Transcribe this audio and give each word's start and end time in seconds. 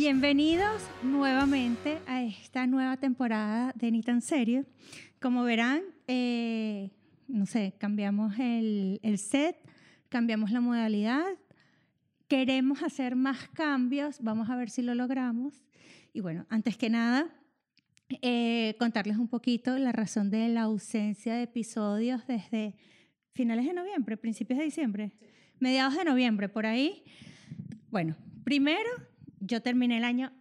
Bienvenidos 0.00 0.80
nuevamente 1.02 1.98
a 2.06 2.22
esta 2.22 2.66
nueva 2.66 2.96
temporada 2.96 3.74
de 3.76 3.90
Ni 3.90 4.00
tan 4.00 4.22
serio. 4.22 4.64
Como 5.20 5.44
verán, 5.44 5.82
eh, 6.08 6.88
no 7.28 7.44
sé, 7.44 7.74
cambiamos 7.76 8.32
el, 8.38 8.98
el 9.02 9.18
set, 9.18 9.56
cambiamos 10.08 10.52
la 10.52 10.62
modalidad, 10.62 11.26
queremos 12.28 12.82
hacer 12.82 13.14
más 13.14 13.46
cambios, 13.50 14.22
vamos 14.22 14.48
a 14.48 14.56
ver 14.56 14.70
si 14.70 14.80
lo 14.80 14.94
logramos. 14.94 15.66
Y 16.14 16.20
bueno, 16.20 16.46
antes 16.48 16.78
que 16.78 16.88
nada, 16.88 17.28
eh, 18.22 18.76
contarles 18.78 19.18
un 19.18 19.28
poquito 19.28 19.76
la 19.76 19.92
razón 19.92 20.30
de 20.30 20.48
la 20.48 20.62
ausencia 20.62 21.34
de 21.34 21.42
episodios 21.42 22.26
desde 22.26 22.74
finales 23.34 23.66
de 23.66 23.74
noviembre, 23.74 24.16
principios 24.16 24.60
de 24.60 24.64
diciembre, 24.64 25.12
mediados 25.58 25.94
de 25.94 26.06
noviembre, 26.06 26.48
por 26.48 26.64
ahí. 26.64 27.04
Bueno, 27.90 28.16
primero, 28.44 28.88
yo 29.40 29.60
terminé 29.62 29.98
el 29.98 30.04
año 30.04 30.32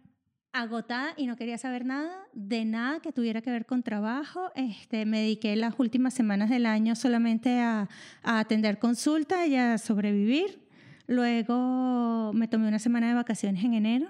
agotada 0.52 1.14
y 1.16 1.28
no 1.28 1.36
quería 1.36 1.58
saber 1.58 1.86
nada 1.86 2.12
de 2.34 2.66
nada 2.66 3.00
que 3.02 3.12
tuviera 3.12 3.42
que 3.42 3.52
ver 3.52 3.66
con 3.66 3.84
trabajo. 3.84 4.52
Este, 4.56 5.06
me 5.06 5.20
dediqué 5.22 5.56
las 5.56 5.76
últimas 5.78 6.14
semanas 6.14 6.50
del 6.50 6.66
año 6.66 6.96
solamente 6.96 7.60
a, 7.60 7.90
a 8.24 8.40
atender 8.40 8.80
consultas 8.80 9.48
y 9.48 9.56
a 9.56 9.78
sobrevivir. 9.78 10.60
Luego 11.08 12.32
me 12.34 12.48
tomé 12.48 12.68
una 12.68 12.80
semana 12.80 13.08
de 13.08 13.16
vacaciones 13.16 13.64
en 13.64 13.74
enero. 13.74 14.08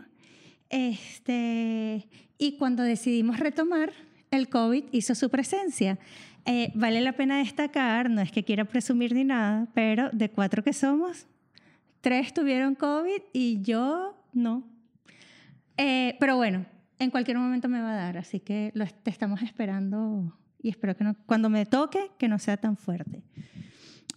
Este, 0.70 2.07
y 2.37 2.57
cuando 2.57 2.84
decidimos 2.84 3.40
retomar, 3.40 3.91
el 4.31 4.49
COVID 4.49 4.84
hizo 4.91 5.15
su 5.15 5.29
presencia. 5.29 5.98
Eh, 6.46 6.71
vale 6.76 7.01
la 7.01 7.13
pena 7.13 7.40
destacar, 7.40 8.09
no 8.09 8.21
es 8.21 8.31
que 8.31 8.43
quiera 8.43 8.65
presumir 8.65 9.13
ni 9.13 9.24
nada, 9.24 9.68
pero 9.74 10.09
de 10.12 10.29
cuatro 10.29 10.63
que 10.63 10.74
somos, 10.74 11.27
tres 12.01 12.34
tuvieron 12.34 12.76
COVID 12.76 13.21
y 13.34 13.62
yo 13.62 14.18
no. 14.34 14.63
Eh, 15.82 16.18
pero 16.20 16.35
bueno, 16.35 16.66
en 16.99 17.10
cualquier 17.10 17.38
momento 17.38 17.70
me 17.70 17.80
va 17.80 17.94
a 17.94 17.96
dar, 17.96 18.18
así 18.18 18.41
que 18.41 18.72
lo 18.76 18.85
te 18.85 19.10
estamos 19.10 19.41
esperando 19.41 20.38
y 20.62 20.68
espero 20.68 20.94
que 20.94 21.05
no, 21.05 21.16
cuando 21.26 21.49
me 21.49 21.66
toque 21.66 22.12
que 22.18 22.27
no 22.27 22.38
sea 22.38 22.58
tan 22.58 22.76
fuerte. 22.76 23.24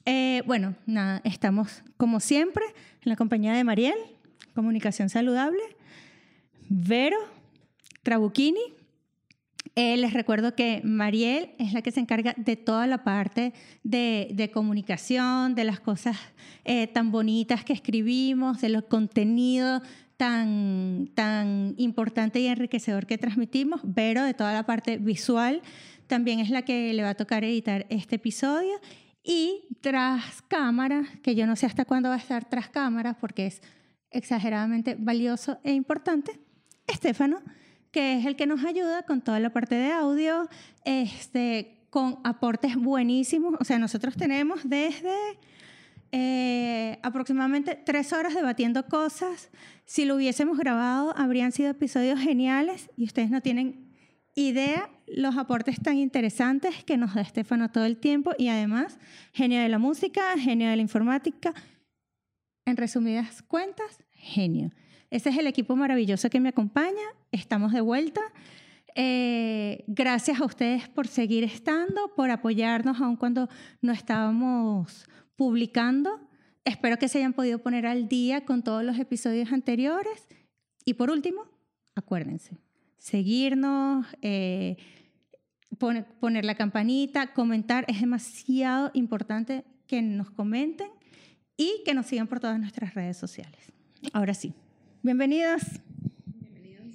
Eh, 0.05 0.43
bueno, 0.45 0.75
nada, 0.87 1.21
estamos 1.23 1.85
como 1.97 2.19
siempre 2.19 2.65
en 3.03 3.11
la 3.11 3.15
compañía 3.15 3.53
de 3.53 3.63
Mariel, 3.63 3.95
Comunicación 4.57 5.09
Saludable, 5.09 5.63
Vero, 6.69 7.19
Trabuchini. 8.03 8.75
Eh, 9.77 9.97
les 9.97 10.15
recuerdo 10.15 10.57
que 10.57 10.81
Mariel 10.83 11.53
es 11.61 11.73
la 11.73 11.83
que 11.83 11.93
se 11.93 12.01
encarga 12.01 12.35
de 12.37 12.57
toda 12.57 12.89
la 12.89 13.05
parte 13.05 13.53
de, 13.85 14.31
de 14.35 14.51
comunicación, 14.51 15.55
de 15.55 15.63
las 15.63 15.79
cosas 15.79 16.17
eh, 16.65 16.89
tan 16.89 17.13
bonitas 17.13 17.65
que 17.65 17.73
escribimos, 17.73 18.61
de 18.61 18.69
los 18.69 18.83
contenidos 18.83 19.83
tan, 20.23 21.11
tan 21.17 21.75
importante 21.79 22.39
y 22.39 22.47
enriquecedor 22.47 23.07
que 23.07 23.19
transmitimos. 23.19 23.81
Vero, 23.83 24.23
de 24.23 24.35
toda 24.35 24.53
la 24.53 24.65
parte 24.65 24.99
visual, 24.99 25.63
también 26.07 26.39
es 26.39 26.49
la 26.49 26.63
que 26.63 26.93
le 26.93 27.03
va 27.03 27.09
a 27.09 27.15
tocar 27.17 27.43
editar 27.43 27.87
este 27.89 28.15
episodio. 28.15 28.71
Y 29.25 29.65
tras 29.81 30.41
cámaras, 30.43 31.09
que 31.25 31.35
yo 31.35 31.45
no 31.45 31.57
sé 31.57 31.67
hasta 31.67 31.85
cuándo 31.85 32.09
va 32.09 32.15
a 32.15 32.19
estar 32.19 32.49
tras 32.49 32.69
cámaras 32.69 33.17
porque 33.21 33.47
es 33.47 33.63
exageradamente 34.13 34.95
valioso 34.97 35.59
e 35.65 35.73
importante, 35.73 36.39
Estefano, 36.87 37.41
que 37.91 38.17
es 38.19 38.25
el 38.25 38.37
que 38.37 38.47
nos 38.47 38.65
ayuda 38.65 39.03
con 39.03 39.23
toda 39.23 39.41
la 39.41 39.51
parte 39.51 39.75
de 39.75 39.91
audio, 39.91 40.49
este, 40.85 41.81
con 41.91 42.21
aportes 42.23 42.77
buenísimos. 42.77 43.57
O 43.59 43.65
sea, 43.65 43.81
nosotros 43.81 44.15
tenemos 44.15 44.61
desde 44.63 45.17
eh, 46.13 46.99
aproximadamente 47.03 47.75
tres 47.75 48.13
horas 48.13 48.35
debatiendo 48.35 48.87
cosas. 48.87 49.51
Si 49.87 50.05
lo 50.05 50.17
hubiésemos 50.17 50.59
grabado, 50.59 51.15
habrían 51.17 51.53
sido 51.53 51.71
episodios 51.71 52.21
geniales 52.21 52.91
y 52.97 53.05
ustedes 53.05 53.31
no 53.31 53.41
tienen 53.41 53.91
idea 54.35 54.91
los 55.07 55.37
aportes 55.37 55.81
tan 55.81 55.97
interesantes 55.97 56.85
que 56.85 56.97
nos 56.97 57.15
da 57.15 57.23
Estefano 57.23 57.71
todo 57.71 57.87
el 57.87 57.97
tiempo 57.97 58.33
y 58.39 58.49
además 58.49 58.99
genio 59.33 59.61
de 59.61 59.69
la 59.69 59.79
música, 59.79 60.23
genio 60.39 60.69
de 60.69 60.77
la 60.77 60.83
informática. 60.83 61.55
En 62.67 62.77
resumidas 62.77 63.43
cuentas, 63.43 63.99
genio. 64.13 64.71
Ese 65.11 65.31
es 65.31 65.39
el 65.39 65.47
equipo 65.47 65.77
maravilloso 65.77 66.31
que 66.31 66.41
me 66.41 66.51
acompaña. 66.51 67.03
Estamos 67.33 67.73
de 67.73 67.81
vuelta. 67.81 68.21
Eh, 68.95 69.85
gracias 69.87 70.41
a 70.41 70.45
ustedes 70.45 70.89
por 70.89 71.09
seguir 71.09 71.45
estando, 71.45 72.13
por 72.15 72.31
apoyarnos 72.31 73.01
aun 73.01 73.17
cuando 73.17 73.49
no 73.81 73.93
estábamos 73.93 75.09
publicando. 75.43 76.21
Espero 76.65 76.99
que 76.99 77.09
se 77.09 77.19
hayan 77.19 77.33
podido 77.33 77.59
poner 77.59 77.85
al 77.85 78.07
día 78.07 78.45
con 78.45 78.63
todos 78.63 78.85
los 78.85 78.97
episodios 79.01 79.51
anteriores. 79.51 80.29
Y 80.85 80.95
por 80.95 81.11
último, 81.11 81.43
acuérdense, 81.97 82.59
seguirnos, 82.97 84.07
eh, 84.23 84.77
poner, 86.21 86.45
la 86.45 86.55
campanita, 86.55 87.33
comentar. 87.33 87.85
Es 87.89 88.01
demasiado 88.01 88.93
importante 88.95 89.65
que 89.89 90.01
nos 90.01 90.31
comenten 90.31 90.91
y 91.57 91.83
que 91.85 91.93
nos 91.93 92.07
sigan 92.07 92.29
por 92.29 92.39
todas 92.39 92.61
nuestras 92.61 92.95
redes 92.95 93.17
sociales. 93.17 93.73
Ahora 94.13 94.35
sí. 94.35 94.55
Bienvenidos. 95.03 95.63
Bienvenidos. 96.25 96.87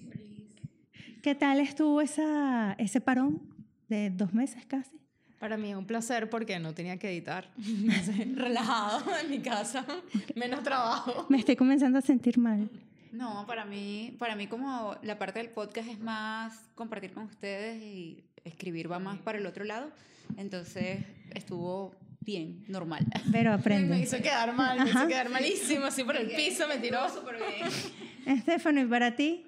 ¿Qué 1.22 1.36
tal 1.36 1.60
estuvo 1.60 2.00
esa, 2.00 2.78
ese 2.80 3.02
parón 3.02 3.42
de 3.90 4.10
dos 4.10 4.34
meses 4.34 4.66
casi? 4.66 4.98
Para 5.40 5.56
mí 5.58 5.70
es 5.70 5.76
un 5.76 5.86
placer 5.86 6.30
porque 6.30 6.58
no 6.60 6.74
tenía 6.74 6.98
que 6.98 7.10
editar. 7.12 7.50
Relajado 8.36 9.04
en 9.24 9.30
mi 9.30 9.40
casa, 9.40 9.86
menos 10.36 10.64
trabajo. 10.64 11.26
Me 11.30 11.38
estoy 11.38 11.56
comenzando 11.56 12.00
a 12.00 12.02
sentir 12.02 12.38
mal. 12.38 12.70
No, 13.12 13.46
para 13.48 13.66
mí, 13.66 14.16
para 14.20 14.36
mí 14.36 14.48
como 14.48 14.96
la 15.02 15.18
parte 15.18 15.40
del 15.40 15.50
podcast 15.50 15.88
es 15.90 16.00
más 16.00 16.60
compartir 16.76 17.12
con 17.14 17.24
ustedes 17.24 17.82
y 17.82 18.24
escribir 18.44 18.92
va 18.92 19.00
más 19.00 19.20
para 19.20 19.38
el 19.38 19.46
otro 19.46 19.64
lado. 19.64 19.90
Entonces 20.38 21.00
estuvo 21.34 21.96
bien, 22.22 22.64
normal. 22.68 23.06
Pero 23.32 23.52
Me 23.52 23.56
aprende. 23.56 24.00
hizo 24.00 24.18
quedar 24.18 24.54
mal, 24.54 24.84
me 24.84 24.90
hizo 24.90 25.08
quedar 25.08 25.30
malísimo, 25.30 25.86
así 25.86 26.04
por 26.04 26.16
el 26.18 26.28
piso, 26.36 26.68
me 26.68 26.78
tiró. 26.80 27.08
súper 27.10 27.38
bien. 27.38 28.38
Estefano, 28.38 28.82
¿y 28.82 28.86
para 28.86 29.16
ti? 29.16 29.46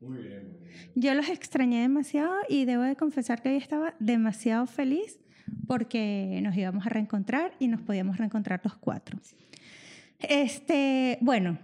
Muy 0.00 0.18
bien, 0.18 0.28
muy 0.28 0.42
bien. 0.42 0.53
Yo 0.94 1.14
los 1.14 1.28
extrañé 1.28 1.80
demasiado 1.82 2.34
y 2.48 2.64
debo 2.64 2.82
de 2.82 2.96
confesar 2.96 3.42
que 3.42 3.50
hoy 3.50 3.56
estaba 3.56 3.94
demasiado 4.00 4.66
feliz 4.66 5.18
porque 5.66 6.40
nos 6.42 6.56
íbamos 6.56 6.86
a 6.86 6.88
reencontrar 6.88 7.52
y 7.58 7.68
nos 7.68 7.80
podíamos 7.82 8.16
reencontrar 8.18 8.60
los 8.64 8.74
cuatro. 8.76 9.18
Este, 10.20 11.18
bueno, 11.20 11.58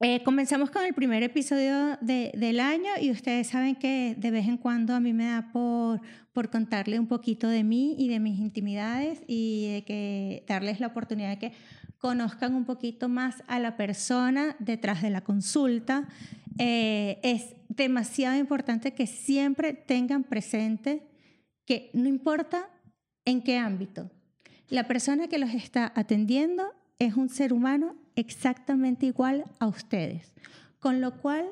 eh, 0.00 0.22
comenzamos 0.22 0.70
con 0.70 0.84
el 0.84 0.94
primer 0.94 1.22
episodio 1.22 1.96
de- 2.00 2.32
del 2.36 2.60
año 2.60 2.90
y 3.00 3.10
ustedes 3.10 3.48
saben 3.48 3.76
que 3.76 4.14
de 4.16 4.30
vez 4.30 4.46
en 4.48 4.56
cuando 4.56 4.94
a 4.94 5.00
mí 5.00 5.12
me 5.12 5.26
da 5.26 5.50
por, 5.52 6.00
por 6.32 6.50
contarle 6.50 6.98
un 6.98 7.06
poquito 7.08 7.48
de 7.48 7.64
mí 7.64 7.94
y 7.98 8.08
de 8.08 8.20
mis 8.20 8.38
intimidades 8.38 9.22
y 9.26 9.72
de 9.72 9.84
que 9.84 10.44
darles 10.46 10.80
la 10.80 10.88
oportunidad 10.88 11.30
de 11.30 11.38
que 11.38 11.52
conozcan 11.98 12.54
un 12.54 12.64
poquito 12.64 13.08
más 13.08 13.42
a 13.46 13.58
la 13.58 13.76
persona 13.76 14.56
detrás 14.58 15.02
de 15.02 15.10
la 15.10 15.20
consulta. 15.20 16.08
Eh, 16.58 17.20
es 17.22 17.54
demasiado 17.68 18.36
importante 18.36 18.94
que 18.94 19.06
siempre 19.06 19.72
tengan 19.72 20.24
presente 20.24 21.02
que 21.64 21.90
no 21.92 22.08
importa 22.08 22.70
en 23.24 23.42
qué 23.42 23.58
ámbito, 23.58 24.10
la 24.68 24.84
persona 24.86 25.28
que 25.28 25.38
los 25.38 25.50
está 25.50 25.92
atendiendo 25.94 26.74
es 26.98 27.14
un 27.14 27.28
ser 27.28 27.52
humano 27.52 27.96
exactamente 28.16 29.06
igual 29.06 29.44
a 29.58 29.66
ustedes, 29.66 30.34
con 30.78 31.00
lo 31.00 31.20
cual 31.20 31.46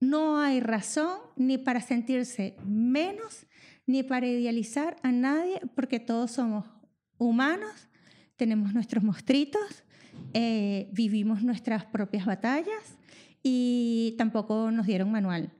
no 0.00 0.38
hay 0.38 0.60
razón 0.60 1.18
ni 1.36 1.58
para 1.58 1.80
sentirse 1.80 2.56
menos 2.64 3.46
ni 3.86 4.02
para 4.02 4.26
idealizar 4.26 4.96
a 5.02 5.12
nadie, 5.12 5.60
porque 5.74 6.00
todos 6.00 6.32
somos 6.32 6.66
humanos, 7.18 7.88
tenemos 8.36 8.74
nuestros 8.74 9.02
monstruitos, 9.02 9.84
eh, 10.32 10.88
vivimos 10.92 11.42
nuestras 11.42 11.84
propias 11.84 12.26
batallas 12.26 12.98
y 13.42 14.14
tampoco 14.18 14.70
nos 14.70 14.86
dieron 14.86 15.10
manual. 15.10 15.52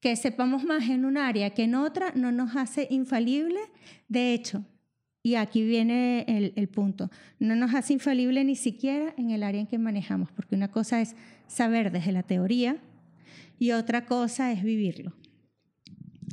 Que 0.00 0.16
sepamos 0.16 0.64
más 0.64 0.88
en 0.88 1.04
un 1.04 1.18
área 1.18 1.50
que 1.50 1.64
en 1.64 1.74
otra 1.74 2.12
no 2.14 2.32
nos 2.32 2.56
hace 2.56 2.88
infalible. 2.90 3.60
De 4.08 4.32
hecho, 4.32 4.64
y 5.22 5.34
aquí 5.34 5.62
viene 5.62 6.24
el, 6.26 6.52
el 6.56 6.68
punto, 6.68 7.10
no 7.38 7.54
nos 7.54 7.74
hace 7.74 7.92
infalible 7.92 8.42
ni 8.44 8.56
siquiera 8.56 9.14
en 9.18 9.30
el 9.30 9.42
área 9.42 9.60
en 9.60 9.66
que 9.66 9.78
manejamos, 9.78 10.32
porque 10.32 10.54
una 10.54 10.68
cosa 10.68 11.00
es 11.02 11.14
saber 11.46 11.92
desde 11.92 12.12
la 12.12 12.22
teoría 12.22 12.78
y 13.58 13.72
otra 13.72 14.06
cosa 14.06 14.50
es 14.50 14.62
vivirlo. 14.62 15.12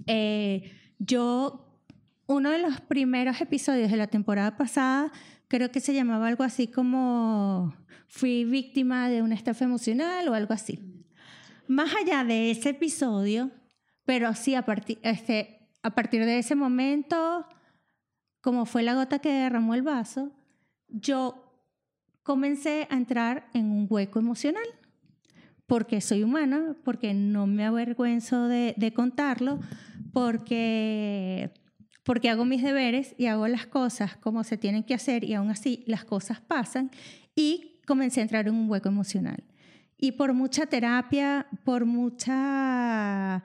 Eh, 0.07 0.71
yo, 0.97 1.83
uno 2.25 2.49
de 2.49 2.59
los 2.59 2.79
primeros 2.81 3.41
episodios 3.41 3.91
de 3.91 3.97
la 3.97 4.07
temporada 4.07 4.55
pasada, 4.55 5.11
creo 5.47 5.71
que 5.71 5.79
se 5.79 5.93
llamaba 5.93 6.27
algo 6.27 6.43
así 6.43 6.67
como 6.67 7.73
fui 8.07 8.45
víctima 8.45 9.09
de 9.09 9.21
una 9.21 9.35
estafa 9.35 9.65
emocional 9.65 10.27
o 10.27 10.33
algo 10.33 10.53
así. 10.53 11.05
Más 11.67 11.93
allá 11.95 12.23
de 12.23 12.51
ese 12.51 12.69
episodio, 12.69 13.51
pero 14.05 14.33
sí 14.33 14.55
a, 14.55 14.63
partir 14.63 14.99
este, 15.03 15.69
a 15.83 15.91
partir 15.91 16.25
de 16.25 16.39
ese 16.39 16.55
momento, 16.55 17.45
como 18.41 18.65
fue 18.65 18.83
la 18.83 18.93
gota 18.93 19.19
que 19.19 19.31
derramó 19.31 19.73
el 19.73 19.81
vaso, 19.81 20.31
yo 20.87 21.43
comencé 22.23 22.87
a 22.89 22.95
entrar 22.95 23.49
en 23.53 23.71
un 23.71 23.87
hueco 23.89 24.19
emocional 24.19 24.67
porque 25.67 25.99
soy 25.99 26.23
humana, 26.23 26.77
porque 26.83 27.13
no 27.13 27.45
me 27.45 27.65
avergüenzo 27.65 28.47
de, 28.47 28.73
de 28.77 28.93
contarlo, 28.93 29.59
porque, 30.13 31.51
porque 32.07 32.29
hago 32.29 32.45
mis 32.45 32.63
deberes 32.63 33.13
y 33.17 33.25
hago 33.25 33.49
las 33.49 33.65
cosas 33.65 34.15
como 34.15 34.45
se 34.45 34.55
tienen 34.55 34.83
que 34.83 34.93
hacer 34.93 35.25
y 35.25 35.33
aún 35.33 35.49
así 35.49 35.83
las 35.87 36.05
cosas 36.05 36.39
pasan 36.39 36.89
y 37.35 37.81
comencé 37.85 38.21
a 38.21 38.23
entrar 38.23 38.47
en 38.47 38.53
un 38.53 38.69
hueco 38.69 38.87
emocional. 38.87 39.43
Y 39.97 40.13
por 40.13 40.31
mucha 40.31 40.67
terapia, 40.67 41.47
por 41.65 41.83
mucha 41.83 43.43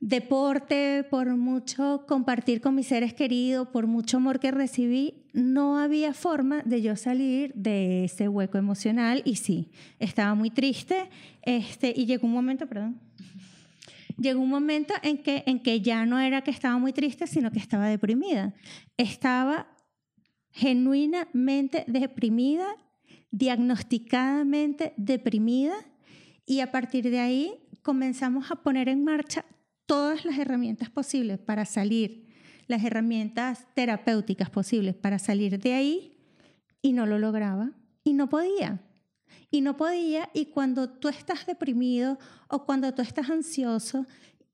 deporte, 0.00 1.06
por 1.08 1.34
mucho 1.34 2.04
compartir 2.06 2.60
con 2.60 2.74
mis 2.74 2.88
seres 2.88 3.14
queridos, 3.14 3.68
por 3.68 3.86
mucho 3.86 4.18
amor 4.18 4.38
que 4.38 4.50
recibí, 4.50 5.14
no 5.32 5.78
había 5.78 6.12
forma 6.12 6.60
de 6.66 6.82
yo 6.82 6.94
salir 6.94 7.54
de 7.54 8.04
ese 8.04 8.28
hueco 8.28 8.58
emocional 8.58 9.22
y 9.24 9.36
sí, 9.36 9.70
estaba 9.98 10.34
muy 10.34 10.50
triste 10.50 11.08
este, 11.40 11.94
y 11.96 12.04
llegó 12.04 12.26
un 12.26 12.34
momento, 12.34 12.66
perdón, 12.66 13.00
llegó 14.18 14.40
un 14.40 14.50
momento 14.50 14.94
en 15.02 15.22
que, 15.22 15.44
en 15.46 15.60
que 15.60 15.80
ya 15.80 16.04
no 16.04 16.18
era 16.18 16.42
que 16.42 16.50
estaba 16.50 16.78
muy 16.78 16.92
triste, 16.92 17.26
sino 17.26 17.50
que 17.50 17.58
estaba 17.58 17.88
deprimida. 17.88 18.54
Estaba 18.96 19.68
genuinamente 20.50 21.84
deprimida, 21.86 22.66
diagnosticadamente 23.30 24.92
deprimida 24.96 25.74
y 26.44 26.60
a 26.60 26.72
partir 26.72 27.10
de 27.10 27.20
ahí 27.20 27.54
comenzamos 27.82 28.50
a 28.50 28.56
poner 28.56 28.88
en 28.88 29.04
marcha 29.04 29.44
todas 29.86 30.24
las 30.24 30.38
herramientas 30.38 30.90
posibles 30.90 31.38
para 31.38 31.64
salir, 31.64 32.26
las 32.66 32.84
herramientas 32.84 33.66
terapéuticas 33.74 34.50
posibles 34.50 34.94
para 34.94 35.18
salir 35.18 35.58
de 35.58 35.74
ahí 35.74 36.18
y 36.82 36.92
no 36.92 37.06
lo 37.06 37.18
lograba 37.18 37.72
y 38.04 38.14
no 38.14 38.28
podía. 38.28 38.80
Y 39.50 39.60
no 39.60 39.76
podía 39.76 40.30
y 40.34 40.46
cuando 40.46 40.88
tú 40.88 41.08
estás 41.08 41.46
deprimido 41.46 42.18
o 42.48 42.64
cuando 42.64 42.92
tú 42.94 43.02
estás 43.02 43.30
ansioso 43.30 44.06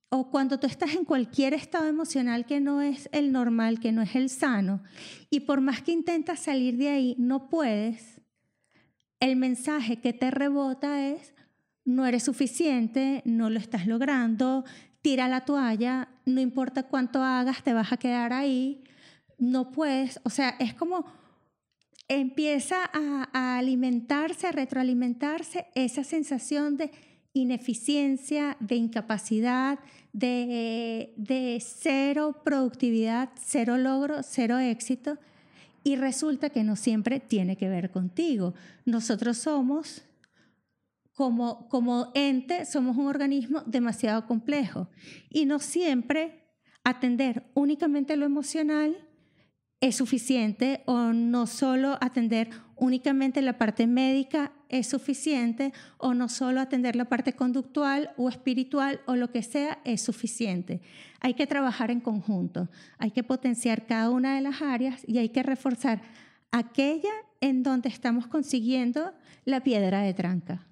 o 0.09 0.31
cuando 0.31 0.61
tú 0.61 0.67
estás 0.67 0.95
en 0.95 1.05
cualquier 1.05 1.55
estado 1.55 1.89
emocional 1.89 2.47
que 2.47 2.61
no 2.61 2.81
es 2.81 3.09
el 3.11 3.33
normal, 3.33 3.81
que 3.81 3.91
no 3.91 4.03
es 4.03 4.15
el 4.15 4.31
sano, 4.31 4.81
y 5.29 5.41
por 5.41 5.61
más 5.61 5.83
que 5.83 5.91
intentas 5.91 6.39
salir 6.39 6.77
de 6.77 6.89
ahí, 6.89 7.17
no 7.19 7.49
puedes, 7.49 8.21
el 9.19 9.35
mensaje 9.35 10.01
que 10.01 10.13
te 10.13 10.31
rebota 10.31 11.05
es, 11.09 11.35
no 11.85 12.07
eres 12.07 12.23
suficiente, 12.23 13.23
no 13.25 13.51
lo 13.51 13.59
estás 13.59 13.89
logrando, 13.89 14.65
tira 15.03 15.27
la 15.27 15.41
toalla, 15.41 16.09
no 16.27 16.41
importa 16.41 16.85
cuánto 16.85 17.23
hagas, 17.23 17.65
te 17.65 17.73
vas 17.73 17.93
a 17.93 17.97
quedar 17.97 18.33
ahí, 18.33 18.85
no 19.39 19.73
puedes, 19.73 20.21
o 20.23 20.31
sea, 20.31 20.51
es 20.61 20.75
como 20.75 21.05
empieza 22.09 22.77
a, 22.93 23.59
alimentarse, 23.59 24.47
a 24.47 24.53
retroalimentarse 24.53 25.67
esa 25.75 26.05
sensación 26.05 26.77
de 26.77 26.91
ineficiencia, 27.33 28.57
de 28.61 28.77
incapacidad, 28.77 29.79
de, 30.13 31.15
de 31.17 31.63
cero 31.65 32.41
productividad, 32.45 33.31
cero 33.43 33.77
logro, 33.79 34.23
cero 34.23 34.59
éxito. 34.59 35.19
Y 35.83 35.97
resulta 35.97 36.51
que 36.51 36.65
no 36.65 36.77
siempre 36.77 37.21
tiene 37.21 37.57
que 37.57 37.69
ver 37.69 37.91
contigo. 37.91 38.55
Nosotros 38.87 39.37
somos 39.39 40.03
como, 41.15 41.69
como 41.69 42.11
ente 42.15 42.67
somos 42.67 42.97
un 42.97 43.07
organismo 43.07 43.63
demasiado 43.67 44.27
complejo 44.27 44.89
y 45.31 45.47
no 45.47 45.61
siempre 45.61 46.45
atender 46.83 47.45
únicamente 47.55 48.17
lo 48.17 48.27
emocional 48.27 48.97
es 49.85 49.97
suficiente 49.97 50.81
o 50.87 51.13
no 51.13 51.47
solo 51.47 51.99
atender 52.01 52.49
únicamente 52.77 53.43
la 53.43 53.59
parte 53.59 53.87
médica 53.87 54.51
es 54.71 54.87
suficiente 54.87 55.75
o 55.99 56.15
no 56.15 56.31
solo 56.31 56.63
atender 56.63 56.97
la 56.97 57.05
parte 57.05 57.35
conductual 57.35 58.11
o 58.17 58.31
espiritual 58.31 59.03
o 59.05 59.15
lo 59.15 59.31
que 59.31 59.43
sea 59.43 59.81
es 59.85 60.01
suficiente. 60.01 60.81
Hay 61.21 61.35
que 61.35 61.47
trabajar 61.47 61.91
en 61.91 62.01
conjunto, 62.01 62.71
hay 62.97 63.11
que 63.11 63.23
potenciar 63.23 63.85
cada 63.85 64.09
una 64.09 64.37
de 64.37 64.41
las 64.41 64.63
áreas 64.63 65.03
y 65.07 65.19
hay 65.19 65.29
que 65.29 65.43
reforzar 65.43 66.01
aquella 66.51 67.13
en 67.43 67.63
donde 67.63 67.91
estamos 67.91 68.27
consiguiendo 68.27 69.13
la 69.45 69.61
piedra 69.63 70.01
de 70.01 70.15
tranca. 70.15 70.67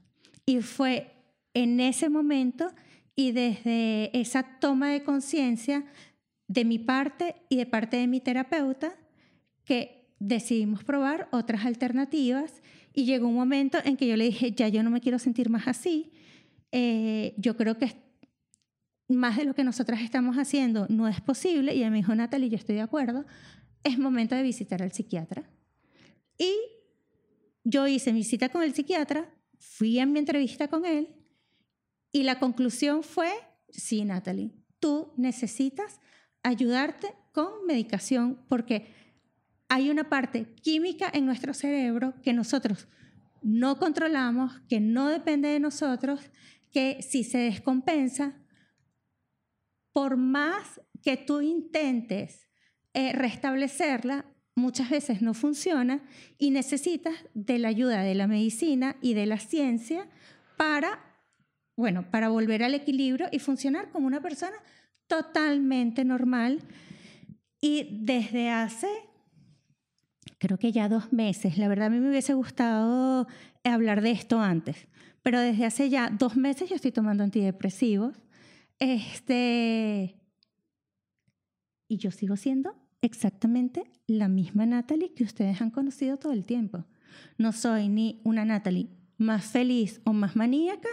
Y 0.47 0.63
fue 0.63 1.13
en 1.53 1.81
ese 1.81 2.09
momento 2.09 2.73
y 3.15 3.33
desde 3.33 4.19
esa 4.19 4.59
toma 4.59 4.89
de 4.89 5.03
conciencia 5.03 5.85
de 6.49 6.65
mi 6.65 6.79
parte 6.79 7.35
y 7.51 7.57
de 7.57 7.67
parte 7.67 7.99
de 7.99 8.07
mi 8.07 8.21
terapeuta 8.21 8.95
que 9.65 10.09
decidimos 10.19 10.85
probar 10.85 11.29
otras 11.33 11.65
alternativas 11.65 12.63
y 12.95 13.05
llegó 13.05 13.29
un 13.29 13.35
momento 13.35 13.79
en 13.85 13.97
que 13.97 14.07
yo 14.07 14.17
le 14.17 14.25
dije, 14.25 14.53
ya 14.53 14.69
yo 14.69 14.83
no 14.83 14.91
me 14.91 15.01
quiero 15.01 15.19
sentir 15.19 15.51
más 15.51 15.67
así, 15.67 16.13
eh, 16.71 17.35
yo 17.39 17.57
creo 17.57 17.79
que 17.79 17.93
más 19.09 19.37
de 19.37 19.45
lo 19.45 19.55
que 19.55 19.65
nosotras 19.65 20.01
estamos 20.01 20.37
haciendo 20.37 20.87
no 20.89 21.09
es 21.09 21.21
posible 21.21 21.75
y 21.75 21.89
me 21.91 21.97
dijo, 21.97 22.15
Natalie, 22.15 22.49
yo 22.49 22.57
estoy 22.57 22.77
de 22.77 22.83
acuerdo, 22.83 23.27
es 23.85 23.99
momento 23.99 24.35
de 24.35 24.43
visitar 24.43 24.83
al 24.83 24.93
psiquiatra. 24.93 25.51
Y 26.39 26.53
yo 27.65 27.87
hice 27.87 28.13
mi 28.13 28.25
cita 28.25 28.49
con 28.49 28.63
el 28.63 28.75
psiquiatra, 28.75 29.31
fui 29.59 29.99
a 29.99 30.07
mi 30.07 30.19
entrevista 30.19 30.69
con 30.69 30.85
él 30.85 31.09
y 32.11 32.25
la 32.25 32.39
conclusión 32.39 33.03
fue, 33.03 33.31
sí, 33.69 34.05
Natalie, 34.05 34.53
tú 34.81 35.13
necesitas 35.17 36.01
ayudarte 36.43 37.15
con 37.33 37.67
medicación 37.67 38.45
porque 38.49 38.87
hay 39.73 39.89
una 39.89 40.11
parte 40.11 40.55
química 40.61 41.11
en 41.11 41.25
nuestro 41.25 41.55
cerebro 41.55 42.13
que 42.23 42.35
nosotros 42.35 42.89
no 43.41 43.79
controlamos, 43.79 44.61
que 44.69 44.81
no 44.81 45.09
depende 45.09 45.49
de 45.49 45.61
nosotros, 45.61 46.21
que 46.71 47.01
si 47.01 47.25
se 47.25 47.39
descompensa, 47.39 48.35
por 49.95 50.19
más 50.19 50.79
que 51.03 51.17
tú 51.17 51.41
intentes 51.41 52.51
eh, 52.93 53.15
restablecerla, 53.15 54.27
muchas 54.55 54.91
veces 54.91 55.23
no 55.23 55.33
funciona 55.33 56.03
y 56.37 56.51
necesitas 56.51 57.15
de 57.33 57.59
la 57.59 57.69
ayuda 57.69 58.03
de 58.03 58.15
la 58.15 58.27
medicina 58.27 58.97
y 59.01 59.15
de 59.15 59.25
la 59.25 59.39
ciencia 59.39 60.07
para, 60.59 61.01
bueno, 61.77 62.11
para 62.11 62.29
volver 62.29 62.63
al 62.63 62.75
equilibrio 62.75 63.29
y 63.33 63.39
funcionar 63.39 63.91
como 63.91 64.07
una 64.07 64.21
persona 64.21 64.57
totalmente 65.07 66.05
normal. 66.05 66.61
Y 67.59 68.01
desde 68.03 68.51
hace, 68.51 68.89
creo 70.43 70.59
que 70.59 70.73
ya 70.73 70.89
dos 70.89 71.13
meses, 71.13 71.57
la 71.57 71.69
verdad 71.69 71.87
a 71.87 71.91
mí 71.91 72.01
me 72.01 72.11
hubiese 72.11 72.35
gustado 72.35 73.29
hablar 73.63 74.03
de 74.03 74.11
esto 74.11 74.41
antes, 74.41 74.89
pero 75.23 75.39
desde 75.39 75.65
hace 75.65 75.89
ya 75.89 76.11
dos 76.11 76.37
meses 76.37 76.69
yo 76.69 76.75
estoy 76.75 76.91
tomando 76.91 77.23
antidepresivos. 77.23 78.17
Este, 78.81 80.17
y 81.87 81.97
yo 81.97 82.11
sigo 82.11 82.35
siendo 82.35 82.75
exactamente 83.03 83.85
la 84.09 84.27
misma 84.27 84.67
Natalie 84.67 85.15
que 85.15 85.23
ustedes 85.23 85.63
han 85.63 85.71
conocido 85.71 86.17
todo 86.17 86.33
el 86.33 86.45
tiempo. 86.45 86.87
No 87.39 87.53
soy 87.53 87.89
ni 87.89 88.21
una 88.25 88.45
Natalie 88.45 88.89
más 89.19 89.45
feliz 89.45 90.01
o 90.03 90.13
más 90.13 90.35
maníaca, 90.35 90.89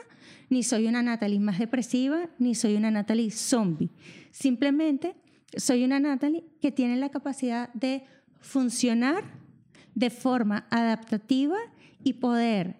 ni 0.51 0.61
soy 0.61 0.85
una 0.85 1.01
Natalie 1.01 1.39
más 1.39 1.57
depresiva, 1.57 2.29
ni 2.37 2.53
soy 2.53 2.75
una 2.75 2.91
Natalie 2.91 3.31
zombie. 3.31 3.89
Simplemente 4.29 5.15
soy 5.57 5.83
una 5.83 5.99
Natalie 5.99 6.45
que 6.61 6.71
tiene 6.71 6.97
la 6.97 7.09
capacidad 7.09 7.73
de 7.73 8.03
funcionar 8.39 9.23
de 9.95 10.09
forma 10.09 10.67
adaptativa 10.69 11.57
y 12.03 12.13
poder 12.13 12.77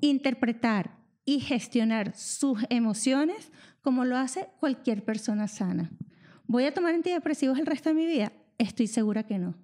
interpretar 0.00 0.98
y 1.24 1.40
gestionar 1.40 2.16
sus 2.16 2.58
emociones 2.70 3.50
como 3.82 4.04
lo 4.04 4.16
hace 4.16 4.48
cualquier 4.58 5.04
persona 5.04 5.48
sana. 5.48 5.90
¿Voy 6.46 6.64
a 6.64 6.74
tomar 6.74 6.94
antidepresivos 6.94 7.58
el 7.58 7.66
resto 7.66 7.90
de 7.90 7.94
mi 7.94 8.06
vida? 8.06 8.32
Estoy 8.58 8.86
segura 8.86 9.24
que 9.24 9.38
no. 9.38 9.54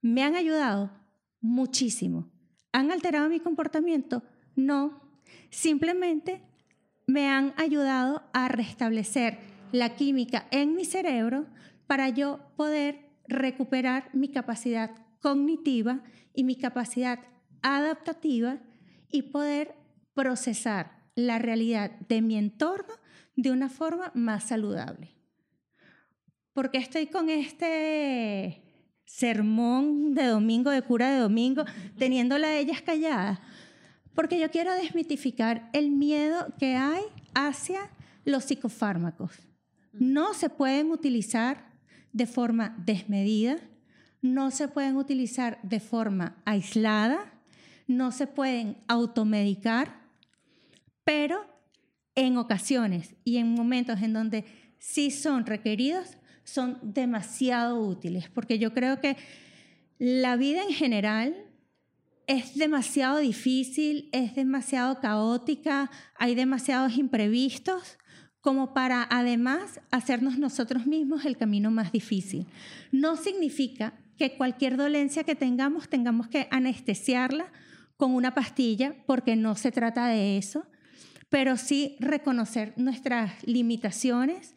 ¿Me 0.00 0.22
han 0.22 0.36
ayudado? 0.36 0.90
Muchísimo. 1.40 2.30
¿Han 2.72 2.90
alterado 2.92 3.28
mi 3.28 3.40
comportamiento? 3.40 4.22
No. 4.54 5.00
Simplemente 5.50 6.42
me 7.06 7.28
han 7.28 7.54
ayudado 7.56 8.22
a 8.32 8.48
restablecer 8.48 9.38
la 9.72 9.96
química 9.96 10.46
en 10.50 10.74
mi 10.74 10.84
cerebro 10.84 11.46
para 11.86 12.08
yo 12.08 12.40
poder 12.56 13.07
recuperar 13.28 14.10
mi 14.12 14.28
capacidad 14.28 14.90
cognitiva 15.20 16.02
y 16.34 16.44
mi 16.44 16.56
capacidad 16.56 17.20
adaptativa 17.62 18.58
y 19.10 19.22
poder 19.22 19.74
procesar 20.14 20.98
la 21.14 21.38
realidad 21.38 21.92
de 22.08 22.22
mi 22.22 22.36
entorno 22.36 22.94
de 23.36 23.50
una 23.50 23.68
forma 23.68 24.10
más 24.14 24.44
saludable. 24.44 25.14
¿Por 26.52 26.70
qué 26.70 26.78
estoy 26.78 27.06
con 27.06 27.30
este 27.30 28.62
sermón 29.04 30.14
de 30.14 30.26
domingo, 30.26 30.70
de 30.70 30.82
cura 30.82 31.10
de 31.10 31.18
domingo, 31.18 31.64
teniéndola 31.98 32.48
a 32.48 32.58
ellas 32.58 32.82
calladas? 32.82 33.38
Porque 34.14 34.40
yo 34.40 34.50
quiero 34.50 34.74
desmitificar 34.74 35.70
el 35.72 35.90
miedo 35.90 36.52
que 36.58 36.74
hay 36.74 37.02
hacia 37.34 37.90
los 38.24 38.44
psicofármacos. 38.44 39.30
No 39.92 40.34
se 40.34 40.50
pueden 40.50 40.90
utilizar 40.90 41.67
de 42.12 42.26
forma 42.26 42.76
desmedida, 42.84 43.58
no 44.20 44.50
se 44.50 44.68
pueden 44.68 44.96
utilizar 44.96 45.58
de 45.62 45.80
forma 45.80 46.36
aislada, 46.44 47.32
no 47.86 48.12
se 48.12 48.26
pueden 48.26 48.78
automedicar, 48.88 50.00
pero 51.04 51.46
en 52.14 52.36
ocasiones 52.36 53.14
y 53.24 53.38
en 53.38 53.54
momentos 53.54 54.02
en 54.02 54.12
donde 54.12 54.44
sí 54.78 55.10
son 55.10 55.46
requeridos, 55.46 56.18
son 56.44 56.78
demasiado 56.82 57.80
útiles, 57.80 58.28
porque 58.28 58.58
yo 58.58 58.72
creo 58.72 59.00
que 59.00 59.16
la 59.98 60.36
vida 60.36 60.62
en 60.62 60.74
general 60.74 61.34
es 62.26 62.56
demasiado 62.56 63.18
difícil, 63.18 64.08
es 64.12 64.34
demasiado 64.34 65.00
caótica, 65.00 65.90
hay 66.16 66.34
demasiados 66.34 66.96
imprevistos 66.96 67.98
como 68.40 68.72
para 68.72 69.06
además 69.10 69.80
hacernos 69.90 70.38
nosotros 70.38 70.86
mismos 70.86 71.24
el 71.24 71.36
camino 71.36 71.70
más 71.70 71.92
difícil. 71.92 72.46
No 72.92 73.16
significa 73.16 73.94
que 74.16 74.36
cualquier 74.36 74.76
dolencia 74.76 75.24
que 75.24 75.34
tengamos 75.34 75.88
tengamos 75.88 76.28
que 76.28 76.48
anestesiarla 76.50 77.52
con 77.96 78.14
una 78.14 78.34
pastilla, 78.34 78.94
porque 79.06 79.36
no 79.36 79.56
se 79.56 79.72
trata 79.72 80.06
de 80.06 80.38
eso, 80.38 80.64
pero 81.28 81.56
sí 81.56 81.96
reconocer 81.98 82.72
nuestras 82.76 83.32
limitaciones 83.44 84.54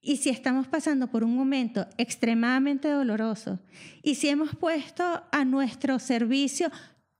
y 0.00 0.18
si 0.18 0.30
estamos 0.30 0.68
pasando 0.68 1.08
por 1.08 1.24
un 1.24 1.34
momento 1.34 1.86
extremadamente 1.96 2.88
doloroso 2.88 3.58
y 4.02 4.16
si 4.16 4.28
hemos 4.28 4.54
puesto 4.54 5.24
a 5.32 5.44
nuestro 5.44 5.98
servicio 5.98 6.70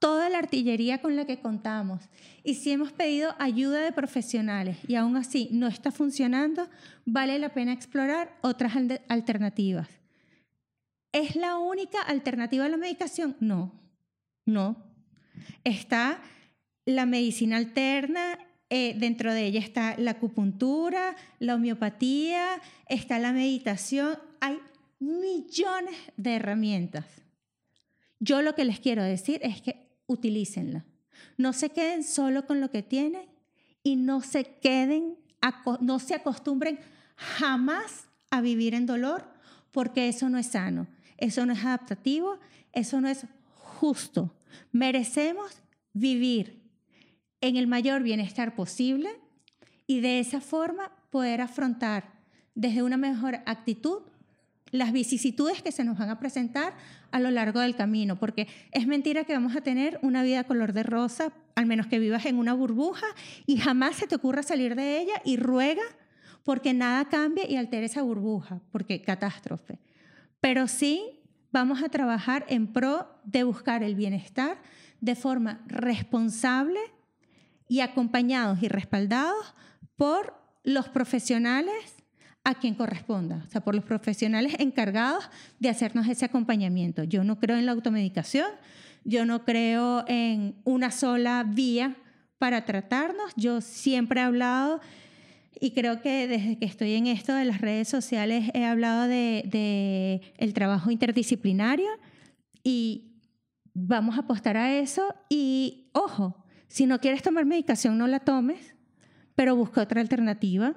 toda 0.04 0.28
la 0.28 0.37
artillería 0.37 1.00
con 1.00 1.16
la 1.16 1.25
que 1.25 1.38
contamos 1.38 2.11
y 2.42 2.56
si 2.56 2.70
hemos 2.70 2.92
pedido 2.92 3.34
ayuda 3.38 3.80
de 3.80 3.90
profesionales 3.90 4.76
y 4.87 4.96
aún 4.96 5.16
así 5.16 5.49
no 5.50 5.66
está 5.66 5.90
funcionando, 5.90 6.68
vale 7.06 7.38
la 7.38 7.54
pena 7.54 7.73
explorar 7.73 8.37
otras 8.42 8.75
alternativas. 9.08 9.88
¿Es 11.11 11.37
la 11.37 11.56
única 11.56 12.02
alternativa 12.02 12.66
a 12.66 12.68
la 12.68 12.76
medicación? 12.76 13.34
No, 13.40 13.73
no. 14.44 14.76
Está 15.64 16.20
la 16.84 17.06
medicina 17.06 17.56
alterna, 17.56 18.38
eh, 18.68 18.94
dentro 18.99 19.32
de 19.32 19.46
ella 19.46 19.61
está 19.61 19.96
la 19.96 20.11
acupuntura, 20.11 21.16
la 21.38 21.54
homeopatía, 21.54 22.61
está 22.90 23.18
la 23.18 23.32
meditación. 23.32 24.18
Hay 24.42 24.58
millones 24.99 25.96
de 26.18 26.34
herramientas. 26.34 27.06
Yo 28.20 28.42
lo 28.42 28.54
que 28.54 28.66
les 28.66 28.80
quiero 28.80 29.02
decir 29.02 29.40
es 29.42 29.62
que 29.62 29.83
utilícenla. 30.06 30.84
No 31.37 31.52
se 31.52 31.70
queden 31.70 32.04
solo 32.04 32.46
con 32.46 32.61
lo 32.61 32.70
que 32.70 32.82
tienen 32.82 33.28
y 33.82 33.96
no 33.96 34.20
se 34.20 34.44
queden, 34.44 35.16
no 35.80 35.99
se 35.99 36.14
acostumbren 36.14 36.78
jamás 37.16 38.06
a 38.30 38.40
vivir 38.40 38.75
en 38.75 38.87
dolor 38.87 39.25
porque 39.70 40.08
eso 40.08 40.28
no 40.28 40.38
es 40.38 40.49
sano, 40.49 40.87
eso 41.18 41.44
no 41.46 41.52
es 41.52 41.64
adaptativo, 41.64 42.38
eso 42.73 43.00
no 43.00 43.08
es 43.08 43.26
justo. 43.54 44.34
Merecemos 44.73 45.61
vivir 45.92 46.62
en 47.40 47.56
el 47.56 47.66
mayor 47.66 48.02
bienestar 48.02 48.54
posible 48.54 49.11
y 49.87 50.00
de 50.00 50.20
esa 50.20 50.40
forma 50.40 50.92
poder 51.11 51.40
afrontar 51.40 52.14
desde 52.54 52.82
una 52.82 52.96
mejor 52.96 53.37
actitud 53.46 54.02
las 54.75 54.93
vicisitudes 54.93 55.62
que 55.62 55.71
se 55.71 55.85
nos 55.85 55.97
van 55.97 56.11
a 56.11 56.19
presentar 56.19 56.75
a 57.12 57.21
lo 57.21 57.31
largo 57.31 57.61
del 57.61 57.76
camino, 57.76 58.19
porque 58.19 58.49
es 58.73 58.88
mentira 58.88 59.23
que 59.23 59.33
vamos 59.33 59.54
a 59.54 59.61
tener 59.61 60.00
una 60.02 60.25
vida 60.25 60.43
color 60.45 60.73
de 60.73 60.83
rosa, 60.83 61.33
al 61.54 61.66
menos 61.66 61.87
que 61.87 62.00
vivas 62.00 62.26
en 62.26 62.38
una 62.38 62.54
burbuja 62.54 63.07
y 63.47 63.59
jamás 63.59 63.95
se 63.95 64.09
te 64.09 64.16
ocurra 64.16 64.43
salir 64.43 64.75
de 64.75 64.99
ella 65.00 65.14
y 65.25 65.37
ruega 65.37 65.85
porque 66.43 66.75
nada 66.75 67.09
cambie 67.09 67.47
y 67.49 67.54
altere 67.54 67.87
esa 67.87 68.02
burbuja, 68.02 68.61
porque 68.73 69.00
catástrofe. 69.00 69.78
Pero 70.40 70.66
sí 70.66 71.21
vamos 71.52 71.85
a 71.85 71.88
trabajar 71.88 72.45
en 72.49 72.73
pro 72.73 73.09
de 73.23 73.45
buscar 73.45 73.85
el 73.85 73.95
bienestar 73.95 74.61
de 75.00 75.14
forma 75.14 75.62
responsable 75.69 76.81
y 77.69 77.78
acompañados 77.78 78.61
y 78.61 78.66
respaldados 78.66 79.54
por 79.95 80.35
los 80.64 80.88
profesionales 80.88 82.03
a 82.44 82.54
quien 82.54 82.74
corresponda, 82.74 83.42
o 83.46 83.50
sea, 83.50 83.62
por 83.62 83.74
los 83.74 83.84
profesionales 83.84 84.54
encargados 84.58 85.30
de 85.58 85.70
hacernos 85.70 86.06
ese 86.06 86.26
acompañamiento. 86.26 87.02
Yo 87.02 87.24
no 87.24 87.40
creo 87.40 87.56
en 87.56 87.64
la 87.64 87.72
automedicación, 87.72 88.48
yo 89.02 89.24
no 89.24 89.44
creo 89.44 90.04
en 90.06 90.54
una 90.64 90.90
sola 90.90 91.44
vía 91.46 91.96
para 92.38 92.66
tratarnos. 92.66 93.32
Yo 93.36 93.62
siempre 93.62 94.20
he 94.20 94.24
hablado 94.24 94.80
y 95.58 95.70
creo 95.70 96.02
que 96.02 96.28
desde 96.28 96.58
que 96.58 96.66
estoy 96.66 96.92
en 96.94 97.06
esto 97.06 97.34
de 97.34 97.46
las 97.46 97.62
redes 97.62 97.88
sociales 97.88 98.50
he 98.52 98.64
hablado 98.64 99.08
de, 99.08 100.20
el 100.36 100.52
trabajo 100.52 100.90
interdisciplinario 100.90 101.88
y 102.62 103.20
vamos 103.72 104.16
a 104.16 104.22
apostar 104.22 104.58
a 104.58 104.76
eso 104.76 105.14
y 105.30 105.88
ojo, 105.92 106.44
si 106.68 106.84
no 106.86 107.00
quieres 107.00 107.22
tomar 107.22 107.46
medicación 107.46 107.96
no 107.96 108.06
la 108.06 108.20
tomes, 108.20 108.74
pero 109.34 109.56
busca 109.56 109.80
otra 109.82 110.02
alternativa 110.02 110.74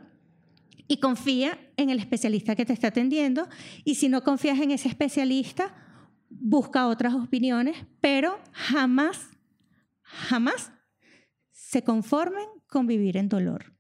y 0.88 1.00
confía 1.00 1.60
en 1.76 1.90
el 1.90 2.00
especialista 2.00 2.56
que 2.56 2.66
te 2.66 2.74
está 2.74 2.88
atendiendo. 2.88 3.48
Y 3.84 3.96
si 3.96 4.10
no 4.10 4.24
confías 4.24 4.60
en 4.60 4.72
ese 4.72 4.88
especialista, 4.88 5.74
busca 6.30 6.88
otras 6.88 7.14
opiniones, 7.14 7.78
pero 8.02 8.38
jamás, 8.52 9.30
jamás 10.02 10.72
se 11.52 11.84
conformen 11.84 12.46
con 12.68 12.88
vivir 12.88 13.18
en 13.18 13.30
dolor. 13.30 13.74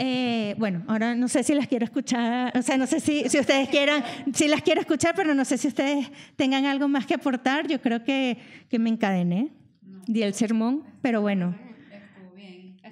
Eh, 0.00 0.54
bueno, 0.58 0.84
ahora 0.86 1.16
no 1.16 1.26
sé 1.26 1.42
si 1.42 1.54
las 1.54 1.66
quiero 1.66 1.84
escuchar, 1.84 2.56
o 2.56 2.62
sea, 2.62 2.76
no 2.76 2.86
sé 2.86 3.00
si, 3.00 3.28
si 3.28 3.38
ustedes 3.40 3.68
quieran, 3.68 4.04
si 4.32 4.46
las 4.46 4.62
quiero 4.62 4.80
escuchar, 4.80 5.12
pero 5.16 5.34
no 5.34 5.44
sé 5.44 5.58
si 5.58 5.66
ustedes 5.66 6.08
tengan 6.36 6.66
algo 6.66 6.86
más 6.86 7.04
que 7.04 7.14
aportar. 7.14 7.66
Yo 7.66 7.80
creo 7.80 8.04
que, 8.04 8.38
que 8.68 8.78
me 8.78 8.90
encadené, 8.90 9.52
di 10.06 10.22
el 10.22 10.34
sermón, 10.34 10.84
pero 11.02 11.20
bueno 11.20 11.67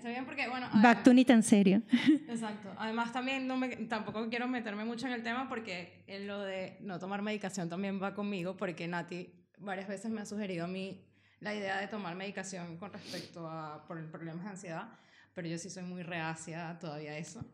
bien 0.09 0.25
porque, 0.25 0.49
bueno... 0.49 0.69
Back 0.83 1.03
to 1.03 1.13
tan 1.25 1.43
serio. 1.43 1.83
Exacto. 2.29 2.73
Además, 2.79 3.13
también 3.13 3.47
no 3.47 3.57
me, 3.57 3.69
tampoco 3.87 4.29
quiero 4.29 4.49
meterme 4.49 4.85
mucho 4.85 5.07
en 5.07 5.13
el 5.13 5.23
tema 5.23 5.49
porque 5.49 6.03
en 6.07 6.27
lo 6.27 6.41
de 6.43 6.77
no 6.81 6.99
tomar 6.99 7.23
medicación 7.23 7.69
también 7.69 8.03
va 8.03 8.15
conmigo 8.15 8.57
porque 8.57 8.87
Nati 8.87 9.33
varias 9.59 9.89
veces 9.89 10.11
me 10.11 10.21
ha 10.21 10.27
sugerido 10.27 10.65
a 10.65 10.69
mí 10.69 11.05
la 11.41 11.55
idea 11.55 11.79
de 11.79 11.89
tomar 11.89 12.15
medicación 12.15 12.77
con 12.77 12.93
respecto 12.93 13.49
a 13.49 13.85
por 13.87 14.05
problemas 14.11 14.45
de 14.45 14.51
ansiedad, 14.51 14.89
pero 15.35 15.49
yo 15.49 15.59
sí 15.59 15.71
soy 15.71 15.83
muy 15.83 16.03
reacia 16.03 16.77
todavía 16.81 17.13
a 17.13 17.19
eso. 17.19 17.45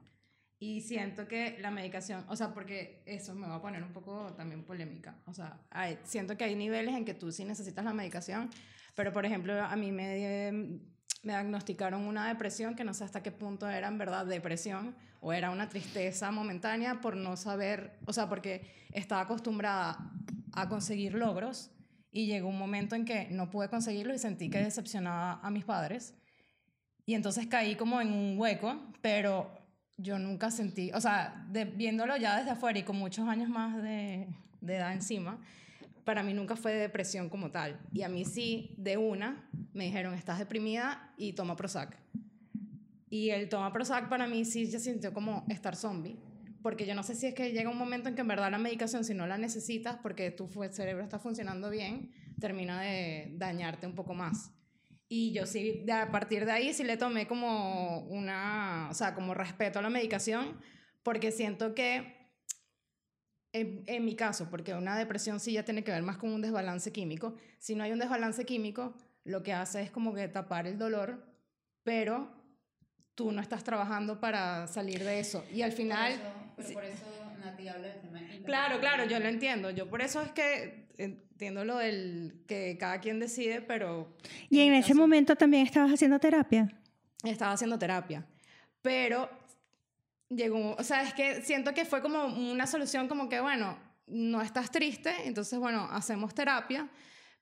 Y 0.59 0.81
siento 0.81 1.27
que 1.27 1.59
la 1.61 1.73
medicación, 1.73 2.25
o 2.29 2.37
sea, 2.37 2.55
porque 2.55 3.03
eso 3.05 3.35
me 3.35 3.49
va 3.49 3.57
a 3.57 3.61
poner 3.61 3.83
un 3.83 3.93
poco 3.93 4.33
también 4.37 4.63
polémica. 4.63 5.17
O 5.27 5.35
sea, 5.35 5.59
siento 6.05 6.37
que 6.37 6.45
hay 6.45 6.55
niveles 6.55 6.95
en 6.95 7.05
que 7.05 7.15
tú 7.15 7.33
sí 7.33 7.45
necesitas 7.45 7.85
la 7.85 7.93
medicación, 7.93 8.49
pero 8.95 9.13
por 9.13 9.27
ejemplo, 9.27 9.61
a 9.61 9.75
mí 9.75 9.91
me 9.91 10.81
me 11.23 11.33
diagnosticaron 11.33 12.03
una 12.03 12.29
depresión 12.29 12.75
que 12.75 12.85
no 12.85 12.95
sé 12.95 13.05
hasta 13.05 13.23
qué 13.23 13.31
punto 13.31 13.69
era 13.69 13.89
en 13.89 13.99
verdad 13.99 14.27
depresión 14.27 14.95
o 15.21 15.33
era 15.33 15.51
una 15.51 15.69
tristeza 15.69 16.31
momentánea 16.33 17.01
por 17.01 17.17
no 17.17 17.37
saber, 17.37 17.99
o 18.07 18.13
sea, 18.13 18.29
porque 18.29 18.63
estaba 18.93 19.23
acostumbrada 19.23 20.11
a 20.53 20.69
conseguir 20.69 21.15
logros 21.15 21.71
y 22.11 22.27
llegó 22.27 22.49
un 22.49 22.59
momento 22.59 22.97
en 22.97 23.05
que 23.05 23.29
no 23.31 23.49
pude 23.51 23.69
conseguirlo 23.69 24.15
y 24.15 24.19
sentí 24.19 24.51
que 24.51 24.59
decepcionaba 24.59 25.41
a 25.43 25.51
mis 25.51 25.65
padres. 25.65 26.15
Y 27.07 27.15
entonces 27.15 27.47
caí 27.47 27.77
como 27.77 28.01
en 28.01 28.13
un 28.13 28.39
hueco, 28.39 28.81
pero 29.01 29.51
yo 29.97 30.19
nunca 30.19 30.51
sentí, 30.51 30.91
o 30.93 31.01
sea, 31.01 31.47
viéndolo 31.77 32.17
ya 32.17 32.39
desde 32.39 32.51
afuera 32.51 32.79
y 32.79 32.83
con 32.83 32.97
muchos 32.97 33.29
años 33.29 33.49
más 33.49 33.81
de, 33.83 34.27
de 34.61 34.77
edad 34.77 34.93
encima, 34.93 35.39
para 36.05 36.23
mí 36.23 36.35
nunca 36.35 36.57
fue 36.57 36.75
depresión 36.75 37.29
como 37.29 37.51
tal. 37.51 37.81
Y 37.93 38.03
a 38.03 38.09
mí 38.09 38.25
sí, 38.25 38.75
de 38.77 38.97
una, 38.97 39.49
me 39.73 39.85
dijeron, 39.85 40.15
estás 40.15 40.39
deprimida 40.39 41.13
y 41.17 41.33
toma 41.33 41.57
Prozac. 41.57 41.97
Y 43.09 43.31
el 43.31 43.49
toma 43.49 43.73
Prozac 43.73 44.09
para 44.09 44.27
mí 44.27 44.45
sí 44.45 44.67
se 44.67 44.81
sintió 44.81 45.13
como 45.13 45.45
estar 45.49 45.77
zombie. 45.77 46.17
Porque 46.63 46.87
yo 46.87 46.95
no 46.95 47.03
sé 47.03 47.15
si 47.15 47.27
es 47.27 47.35
que 47.35 47.53
llega 47.53 47.71
un 47.71 47.79
momento 47.79 48.09
en 48.09 48.15
que 48.15 48.21
en 48.21 48.29
verdad 48.29 48.51
la 48.51 48.59
medicación, 48.59 49.05
si 49.05 49.15
no 49.15 49.27
la 49.27 49.37
necesitas, 49.37 49.97
porque 49.97 50.31
tu 50.31 50.49
cerebro 50.71 51.03
está 51.03 51.19
funcionando 51.19 51.71
bien, 51.71 52.13
termina 52.39 52.81
de 52.81 53.33
dañarte 53.37 53.87
un 53.87 53.95
poco 53.95 54.15
más. 54.15 54.53
Y 55.09 55.33
yo 55.33 55.45
sí, 55.45 55.85
a 55.93 56.11
partir 56.11 56.47
de 56.47 56.53
ahí 56.53 56.73
sí 56.73 56.85
le 56.85 56.97
tomé 56.97 57.27
como 57.27 58.01
una, 58.07 58.89
o 58.91 58.95
sea, 58.95 59.15
como 59.15 59.35
respeto 59.35 59.79
a 59.79 59.83
la 59.83 59.91
medicación, 59.91 60.57
porque 61.03 61.33
siento 61.33 61.75
que 61.75 62.22
en, 63.53 64.05
mi 64.05 64.15
caso, 64.17 64.49
porque 64.51 64.75
una 64.75 64.97
depresión 64.97 65.39
sí 65.39 65.53
ya 65.53 65.65
tiene 65.65 65.85
que 65.85 65.93
ver 65.93 66.03
más 66.03 66.17
con 66.17 66.33
un 66.33 66.41
desbalance 66.41 66.91
químico. 66.93 67.35
Si 67.59 67.75
no 67.75 67.85
hay 67.85 67.93
un 67.93 67.99
desbalance 67.99 68.45
químico, 68.45 68.95
lo 69.25 69.43
que 69.43 69.53
hace 69.53 69.83
es 69.83 69.91
como 69.91 70.15
que 70.15 70.27
tapar 70.29 70.67
el 70.67 70.79
dolor, 70.79 71.23
pero 71.83 72.31
tú 73.15 73.31
no 73.31 73.43
estás 73.43 73.63
trabajando 73.63 74.21
para 74.21 74.67
salir 74.67 75.05
de 75.05 75.21
eso. 75.21 75.45
Y 75.53 75.63
al 75.63 75.73
final... 75.73 76.19
pero 76.57 76.73
por 76.73 76.85
eso 76.85 77.07
Nati 77.45 77.69
habla 77.69 77.89
del 77.89 78.01
tema 78.01 78.21
Claro, 78.45 78.81
claro, 78.81 79.05
yo 79.05 79.21
lo 79.21 79.29
entiendo. 79.29 79.71
Yo 79.71 79.89
por 79.89 80.01
eso 80.01 80.23
es 80.23 80.31
que 80.33 80.89
entiendo 80.97 81.65
lo 81.65 81.77
del 81.77 82.45
que 82.47 82.77
cada 82.79 83.01
quien 83.01 83.21
decide, 83.21 83.61
pero... 83.61 84.17
¿Y 84.49 84.61
en, 84.61 84.75
ese 84.75 84.95
momento 84.95 85.37
también 85.37 85.67
estabas 85.67 85.93
haciendo 85.93 86.19
terapia? 86.19 86.69
Estaba 87.25 87.53
haciendo 87.53 87.79
terapia, 87.79 88.27
pero 88.81 89.31
llegó, 90.37 90.75
o 90.75 90.83
sea, 90.83 91.03
es 91.03 91.15
que 91.15 91.43
siento 91.43 91.75
que 91.75 91.85
fue 91.85 92.03
como 92.03 92.27
una 92.27 92.67
solución 92.67 93.09
como 93.09 93.29
que, 93.29 93.41
bueno, 93.41 93.79
no 94.07 94.43
estás 94.43 94.71
triste, 94.71 95.13
entonces, 95.25 95.59
bueno, 95.59 95.89
hacemos 95.91 96.35
terapia, 96.35 96.89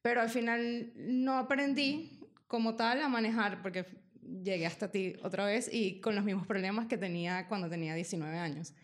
pero 0.02 0.20
al 0.20 0.30
final 0.30 0.92
no 0.96 1.38
aprendí 1.38 2.20
como 2.46 2.74
tal 2.74 3.02
a 3.02 3.08
manejar, 3.08 3.62
porque 3.62 3.86
llegué 4.42 4.66
hasta 4.66 4.90
ti 4.90 5.14
otra 5.22 5.44
vez 5.44 5.68
y 5.72 6.00
con 6.00 6.14
los 6.14 6.24
mismos 6.24 6.46
problemas 6.46 6.86
que 6.86 6.96
tenía 6.96 7.48
cuando 7.48 7.68
tenía 7.68 7.94
19 7.94 8.38
años. 8.38 8.74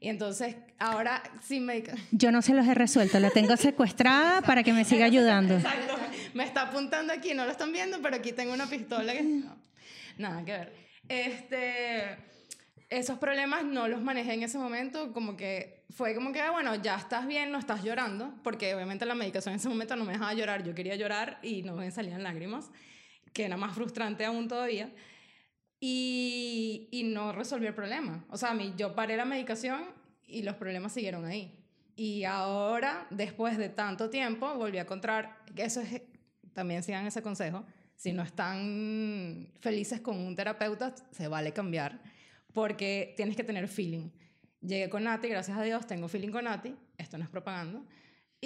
Y 0.00 0.08
entonces, 0.08 0.56
ahora 0.78 1.22
sí 1.42 1.60
me... 1.60 1.82
Yo 2.12 2.32
no 2.32 2.42
se 2.42 2.54
los 2.54 2.66
he 2.66 2.74
resuelto, 2.74 3.18
la 3.20 3.30
tengo 3.30 3.56
secuestrada 3.56 4.42
para 4.42 4.62
que 4.62 4.72
me 4.72 4.84
siga 4.84 5.04
ayudando. 5.04 5.56
Exacto. 5.56 5.94
Me 6.34 6.44
está 6.44 6.62
apuntando 6.62 7.12
aquí, 7.12 7.34
no 7.34 7.44
lo 7.44 7.50
están 7.50 7.72
viendo, 7.72 8.00
pero 8.02 8.16
aquí 8.16 8.32
tengo 8.32 8.52
una 8.52 8.66
pistola 8.66 9.12
que... 9.12 9.22
no, 9.22 9.56
nada 10.18 10.44
que 10.44 10.52
ver. 10.52 10.72
Este, 11.08 12.16
esos 12.90 13.18
problemas 13.18 13.64
no 13.64 13.88
los 13.88 14.02
manejé 14.02 14.34
en 14.34 14.42
ese 14.42 14.58
momento, 14.58 15.12
como 15.12 15.36
que 15.36 15.84
fue 15.90 16.14
como 16.14 16.32
que, 16.32 16.40
ah, 16.40 16.50
bueno, 16.50 16.74
ya 16.76 16.96
estás 16.96 17.26
bien, 17.26 17.50
no 17.50 17.58
estás 17.58 17.82
llorando, 17.82 18.34
porque 18.42 18.74
obviamente 18.74 19.06
la 19.06 19.14
medicación 19.14 19.54
en 19.54 19.60
ese 19.60 19.68
momento 19.68 19.96
no 19.96 20.04
me 20.04 20.12
dejaba 20.12 20.34
llorar, 20.34 20.64
yo 20.64 20.74
quería 20.74 20.96
llorar 20.96 21.38
y 21.42 21.62
no 21.62 21.74
me 21.76 21.90
salían 21.90 22.22
lágrimas, 22.22 22.70
que 23.32 23.44
era 23.44 23.56
más 23.56 23.74
frustrante 23.74 24.24
aún 24.24 24.48
todavía. 24.48 24.92
Y, 25.80 26.88
y 26.90 27.02
no 27.02 27.32
resolví 27.32 27.66
el 27.66 27.74
problema. 27.74 28.24
O 28.30 28.38
sea, 28.38 28.50
a 28.50 28.54
mí, 28.54 28.72
yo 28.76 28.94
paré 28.94 29.16
la 29.16 29.26
medicación 29.26 29.84
y 30.26 30.42
los 30.42 30.56
problemas 30.56 30.92
siguieron 30.92 31.26
ahí. 31.26 31.64
Y 31.96 32.24
ahora, 32.24 33.06
después 33.10 33.58
de 33.58 33.68
tanto 33.68 34.10
tiempo, 34.10 34.54
volví 34.54 34.78
a 34.78 34.82
encontrar, 34.82 35.44
que 35.54 35.64
eso 35.64 35.80
es, 35.80 36.02
también 36.52 36.82
sigan 36.82 37.06
ese 37.06 37.22
consejo, 37.22 37.64
si 37.96 38.12
no 38.12 38.22
están 38.22 39.52
felices 39.60 40.00
con 40.00 40.16
un 40.18 40.34
terapeuta, 40.34 40.94
se 41.12 41.28
vale 41.28 41.52
cambiar, 41.52 42.00
porque 42.54 43.12
tienes 43.16 43.36
que 43.36 43.44
tener 43.44 43.68
feeling. 43.68 44.08
Llegué 44.60 44.88
con 44.88 45.04
Nati, 45.04 45.28
gracias 45.28 45.58
a 45.58 45.62
Dios, 45.62 45.86
tengo 45.86 46.08
feeling 46.08 46.30
con 46.30 46.44
Nati, 46.44 46.74
esto 46.96 47.18
no 47.18 47.24
es 47.24 47.30
propaganda. 47.30 47.82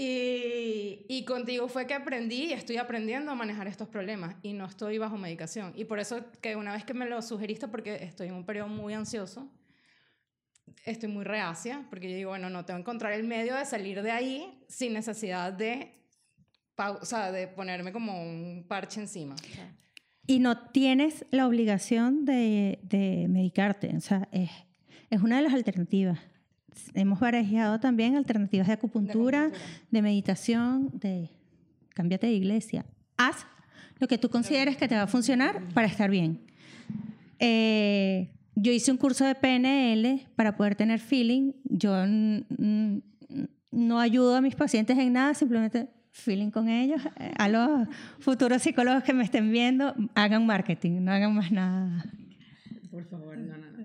Y, 0.00 1.24
contigo 1.26 1.68
fue 1.68 1.86
que 1.86 1.94
aprendí 1.94 2.46
y 2.46 2.52
estoy 2.52 2.76
aprendiendo 2.76 3.32
a 3.32 3.34
manejar 3.34 3.66
estos 3.66 3.88
problemas 3.88 4.36
y 4.42 4.52
no 4.52 4.64
estoy 4.64 4.96
bajo 4.98 5.18
medicación. 5.18 5.72
Y 5.74 5.84
por 5.84 5.98
eso 5.98 6.24
que 6.40 6.54
una 6.54 6.72
vez 6.72 6.84
que 6.84 6.94
me 6.94 7.04
lo 7.04 7.20
sugeriste, 7.20 7.66
porque 7.66 7.96
estoy 8.04 8.28
en 8.28 8.34
un 8.34 8.46
periodo 8.46 8.68
muy 8.68 8.94
ansioso, 8.94 9.50
estoy 10.84 11.08
muy 11.08 11.24
reacia, 11.24 11.84
porque 11.90 12.08
yo 12.10 12.16
digo, 12.16 12.30
bueno, 12.30 12.48
no 12.48 12.64
tengo 12.64 12.78
que 12.78 12.82
encontrar 12.82 13.12
el 13.12 13.24
medio 13.24 13.56
de 13.56 13.64
salir 13.64 14.00
de 14.02 14.12
ahí 14.12 14.64
sin 14.68 14.92
necesidad 14.92 15.52
de, 15.52 16.00
o 16.76 17.04
sea, 17.04 17.32
de 17.32 17.48
ponerme 17.48 17.92
como 17.92 18.22
un 18.22 18.66
parche 18.68 19.00
encima. 19.00 19.34
Y 20.28 20.40
no 20.40 20.58
tienes 20.58 21.24
la 21.30 21.48
obligación 21.48 22.26
de, 22.26 22.78
de 22.82 23.26
medicarte, 23.28 23.96
o 23.96 24.00
sea, 24.00 24.28
es, 24.30 24.50
es 25.08 25.22
una 25.22 25.36
de 25.36 25.42
las 25.42 25.54
alternativas. 25.54 26.20
Hemos 26.92 27.18
barajado 27.18 27.80
también 27.80 28.14
alternativas 28.14 28.66
de 28.66 28.74
acupuntura, 28.74 29.40
de, 29.40 29.46
acupuntura. 29.46 30.02
meditación, 30.02 30.90
de 30.92 31.30
cámbiate 31.94 32.26
de 32.26 32.34
iglesia. 32.34 32.84
Haz 33.16 33.46
lo 33.98 34.06
que 34.06 34.18
tú 34.18 34.28
consideres 34.28 34.76
que 34.76 34.86
te 34.86 34.94
va 34.94 35.02
a 35.02 35.06
funcionar 35.06 35.62
para 35.74 35.86
estar 35.86 36.10
bien. 36.10 36.40
Eh, 37.38 38.30
yo 38.54 38.70
hice 38.70 38.90
un 38.90 38.98
curso 38.98 39.24
de 39.24 39.34
PNL 39.34 40.26
para 40.36 40.56
poder 40.56 40.74
tener 40.74 41.00
feeling. 41.00 41.52
Yo 41.64 41.94
no 43.70 43.98
ayudo 43.98 44.36
a 44.36 44.40
mis 44.40 44.54
pacientes 44.54 44.98
en 44.98 45.14
nada, 45.14 45.32
simplemente 45.32 45.88
feeling 46.20 46.50
con 46.50 46.68
ellos. 46.68 47.00
Eh, 47.18 47.32
A 47.38 47.48
los 47.48 47.88
futuros 48.20 48.62
psicólogos 48.62 49.02
que 49.02 49.12
me 49.12 49.24
estén 49.24 49.50
viendo, 49.52 49.94
hagan 50.14 50.46
marketing, 50.46 51.02
no 51.02 51.12
hagan 51.12 51.34
más 51.34 51.50
nada. 51.50 52.04
Por 52.90 53.04
favor, 53.08 53.36
no, 53.36 53.56
no, 53.56 53.70
no. 53.70 53.78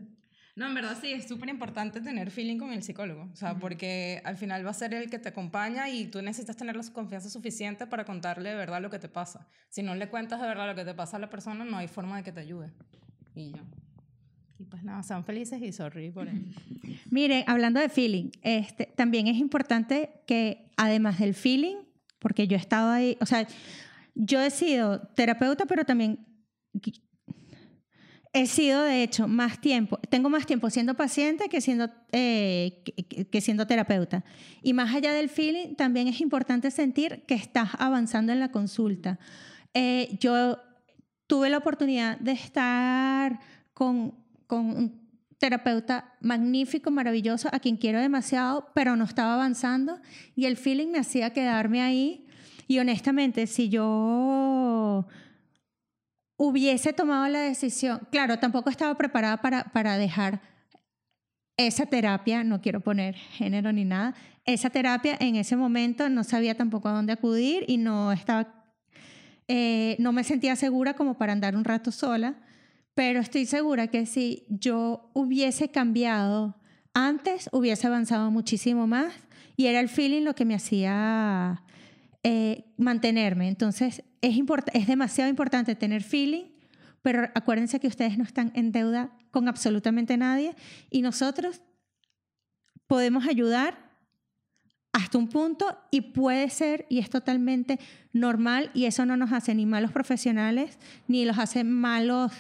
No, 0.56 0.68
en 0.68 0.76
verdad 0.76 0.96
sí, 1.02 1.12
es 1.12 1.28
súper 1.28 1.50
importante 1.50 2.00
tener 2.00 2.30
feeling 2.30 2.60
con 2.60 2.72
el 2.72 2.84
psicólogo, 2.84 3.28
o 3.34 3.36
sea, 3.36 3.56
porque 3.56 4.22
al 4.24 4.38
final 4.38 4.64
va 4.64 4.70
a 4.70 4.76
ser 4.76 4.94
el 4.94 5.10
que 5.10 5.18
te 5.18 5.30
acompaña 5.30 5.90
y 5.90 6.06
tú 6.06 6.22
necesitas 6.22 6.56
tener 6.56 6.76
la 6.76 6.84
confianza 6.94 7.28
suficiente 7.28 7.88
para 7.88 8.06
contarle 8.06 8.50
de 8.50 8.56
verdad 8.56 8.80
lo 8.80 8.92
que 8.92 9.00
te 9.00 9.10
pasa. 9.10 9.48
Si 9.70 9.82
no 9.82 9.96
le 9.96 10.10
cuentas 10.10 10.40
de 10.40 10.46
verdad 10.48 10.68
lo 10.68 10.76
que 10.76 10.86
te 10.86 10.94
pasa 10.94 11.18
a 11.18 11.20
la 11.20 11.30
persona, 11.32 11.66
no 11.66 11.78
hay 11.78 11.88
forma 11.88 12.18
de 12.18 12.24
que 12.24 12.32
te 12.32 12.42
ayude. 12.42 12.72
Y 13.34 13.50
ya. 13.52 13.64
Y 14.60 14.66
pues 14.66 14.84
nada, 14.84 15.02
sean 15.02 15.26
felices 15.26 15.60
y 15.60 15.72
sorry 15.72 16.12
por 16.12 16.28
eso. 16.28 16.38
Miren, 17.10 17.44
hablando 17.48 17.80
de 17.80 17.90
feeling, 17.90 18.30
este, 18.44 18.86
también 18.96 19.26
es 19.26 19.38
importante 19.38 20.12
que 20.28 20.70
además 20.78 21.18
del 21.18 21.34
feeling, 21.34 21.78
porque 22.24 22.48
yo 22.48 22.58
he 22.58 22.60
estado 22.60 22.90
ahí, 22.90 23.18
o 23.22 23.28
sea, 23.28 23.46
yo 24.16 24.42
he 24.42 24.50
sido 24.50 25.02
terapeuta, 25.16 25.68
pero 25.68 25.86
también 25.86 26.26
he 28.34 28.48
sido, 28.48 28.82
de 28.82 29.04
hecho, 29.04 29.28
más 29.28 29.62
tiempo, 29.62 30.00
tengo 30.10 30.28
más 30.28 30.48
tiempo 30.48 30.72
siendo 30.72 30.96
paciente 30.96 31.50
que 31.50 31.62
siendo, 31.62 31.90
eh, 32.12 32.84
que, 33.30 33.42
siendo 33.42 33.68
terapeuta. 33.68 34.24
Y 34.64 34.74
más 34.74 34.94
allá 34.96 35.14
del 35.14 35.30
feeling, 35.30 35.76
también 35.76 36.08
es 36.08 36.20
importante 36.20 36.72
sentir 36.72 37.24
que 37.28 37.36
estás 37.36 37.70
avanzando 37.78 38.32
en 38.32 38.40
la 38.40 38.52
consulta. 38.52 39.20
Eh, 39.76 40.18
yo 40.20 40.58
tuve 41.28 41.52
la 41.52 41.60
oportunidad 41.60 42.18
de 42.18 42.32
estar 42.32 43.40
con, 43.76 44.16
con 44.48 45.03
terapeuta 45.44 46.16
magnífico, 46.22 46.90
maravilloso, 46.90 47.50
a 47.52 47.60
quien 47.60 47.76
quiero 47.76 48.00
demasiado, 48.00 48.72
pero 48.74 48.96
no 48.96 49.04
estaba 49.04 49.34
avanzando 49.34 50.00
y 50.38 50.46
el 50.46 50.56
feeling 50.56 50.88
me 50.88 51.00
hacía 51.00 51.34
quedarme 51.34 51.82
ahí. 51.82 52.26
Y 52.66 52.80
honestamente, 52.80 53.46
si 53.46 53.68
yo 53.68 55.06
hubiese 56.38 56.94
tomado 56.94 57.28
la 57.28 57.42
decisión, 57.42 58.08
claro, 58.10 58.40
tampoco 58.40 58.70
estaba 58.70 58.96
preparada 58.96 59.42
para, 59.42 59.66
para 59.66 59.98
dejar 59.98 60.40
esa 61.58 61.88
terapia, 61.88 62.46
no 62.46 62.62
quiero 62.62 62.80
poner 62.80 63.16
género 63.16 63.74
ni 63.74 63.84
nada, 63.84 64.16
esa 64.46 64.70
terapia 64.70 65.18
en 65.20 65.36
ese 65.36 65.58
momento 65.58 66.08
no 66.08 66.24
sabía 66.24 66.56
tampoco 66.56 66.88
a 66.88 66.94
dónde 66.94 67.12
acudir 67.12 67.66
y 67.68 67.76
no 67.76 68.14
estaba, 68.14 68.64
eh, 69.50 69.98
no 70.00 70.14
me 70.14 70.24
sentía 70.24 70.56
segura 70.56 70.94
como 70.94 71.18
para 71.18 71.34
andar 71.34 71.58
un 71.58 71.66
rato 71.66 71.92
sola, 71.92 72.36
pero 72.96 73.20
estoy 73.20 73.46
segura 73.46 73.88
que 73.88 74.06
si 74.06 74.46
yo 74.50 75.10
hubiese 75.14 75.70
cambiado 75.70 76.56
antes, 76.94 77.50
hubiese 77.52 77.88
avanzado 77.88 78.30
muchísimo 78.30 78.88
más 78.88 79.14
y 79.56 79.66
era 79.66 79.80
el 79.80 79.90
feeling 79.90 80.24
lo 80.24 80.36
que 80.36 80.46
me 80.46 80.56
hacía 80.56 81.64
eh, 82.24 82.66
mantenerme. 82.78 83.48
Entonces, 83.48 84.04
es, 84.22 84.38
es 84.74 84.88
demasiado 84.88 85.30
importante 85.30 85.76
tener 85.76 86.04
feeling, 86.04 86.46
pero 87.02 87.30
acuérdense 87.34 87.80
que 87.80 87.88
ustedes 87.88 88.18
no 88.18 88.24
están 88.24 88.52
en 88.56 88.72
deuda 88.72 89.12
con 89.32 89.48
absolutamente 89.48 90.16
nadie 90.16 90.56
y 90.90 91.02
nosotros 91.02 91.62
podemos 92.88 93.28
ayudar 93.28 93.92
hasta 94.94 95.18
un 95.18 95.28
punto 95.28 95.76
y 95.90 96.02
puede 96.02 96.50
ser 96.52 96.86
y 96.88 97.00
es 97.00 97.10
totalmente 97.10 97.80
normal 98.14 98.70
y 98.76 98.86
eso 98.86 99.06
no 99.08 99.18
nos 99.18 99.34
hace 99.34 99.56
ni 99.56 99.66
malos 99.66 99.92
profesionales 99.92 100.78
ni 101.08 101.26
los 101.26 101.40
hace 101.40 101.64
malos 101.64 102.32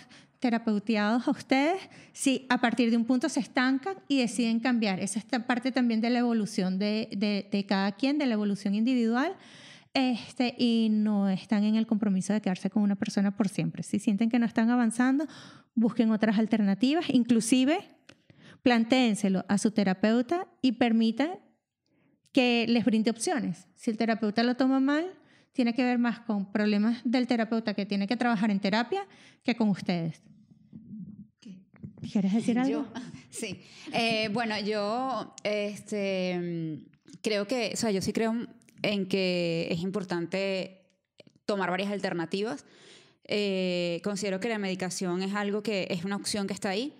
terapeuteados 0.43 1.25
a 1.25 1.31
ustedes 1.31 1.79
si 2.11 2.45
a 2.49 2.59
partir 2.59 2.91
de 2.91 2.97
un 2.97 3.05
punto 3.05 3.29
se 3.29 3.39
estancan 3.39 3.95
y 4.09 4.19
deciden 4.19 4.59
cambiar. 4.59 4.99
Esa 4.99 5.19
es 5.19 5.25
parte 5.25 5.71
también 5.71 6.01
de 6.01 6.09
la 6.09 6.19
evolución 6.19 6.77
de, 6.77 7.07
de, 7.15 7.47
de 7.49 7.65
cada 7.65 7.93
quien, 7.93 8.17
de 8.17 8.25
la 8.25 8.33
evolución 8.33 8.75
individual. 8.75 9.37
Este, 9.93 10.53
y 10.57 10.89
no 10.91 11.29
están 11.29 11.63
en 11.63 11.75
el 11.75 11.87
compromiso 11.87 12.33
de 12.33 12.41
quedarse 12.41 12.69
con 12.69 12.83
una 12.83 12.95
persona 12.95 13.31
por 13.37 13.47
siempre. 13.47 13.83
Si 13.83 13.99
sienten 13.99 14.29
que 14.29 14.37
no 14.37 14.45
están 14.45 14.69
avanzando, 14.69 15.27
busquen 15.75 16.11
otras 16.11 16.37
alternativas, 16.37 17.05
inclusive 17.09 17.79
plantéenselo 18.63 19.45
a 19.47 19.57
su 19.57 19.71
terapeuta 19.71 20.47
y 20.61 20.73
permitan 20.73 21.29
que 22.33 22.65
les 22.67 22.83
brinde 22.83 23.11
opciones. 23.11 23.67
Si 23.75 23.91
el 23.91 23.97
terapeuta 23.97 24.43
lo 24.43 24.55
toma 24.55 24.81
mal, 24.81 25.05
tiene 25.53 25.73
que 25.73 25.83
ver 25.83 25.99
más 25.99 26.19
con 26.19 26.51
problemas 26.51 26.99
del 27.05 27.27
terapeuta 27.27 27.73
que 27.75 27.85
tiene 27.85 28.07
que 28.07 28.17
trabajar 28.17 28.51
en 28.51 28.59
terapia 28.59 29.07
que 29.43 29.55
con 29.55 29.69
ustedes. 29.69 30.21
¿Quieres 32.11 32.33
decir 32.33 32.59
algo? 32.59 32.71
Yo, 32.71 32.87
sí. 33.29 33.61
Eh, 33.93 34.29
bueno, 34.31 34.59
yo 34.59 35.33
este, 35.43 36.79
creo 37.21 37.47
que, 37.47 37.71
o 37.73 37.77
sea, 37.77 37.91
yo 37.91 38.01
sí 38.01 38.13
creo 38.13 38.35
en 38.81 39.07
que 39.07 39.67
es 39.71 39.79
importante 39.79 40.81
tomar 41.45 41.69
varias 41.69 41.91
alternativas. 41.91 42.65
Eh, 43.25 44.01
considero 44.03 44.39
que 44.39 44.49
la 44.49 44.57
medicación 44.57 45.23
es 45.23 45.33
algo 45.33 45.63
que 45.63 45.87
es 45.89 46.03
una 46.03 46.15
opción 46.15 46.47
que 46.47 46.53
está 46.53 46.69
ahí. 46.69 46.93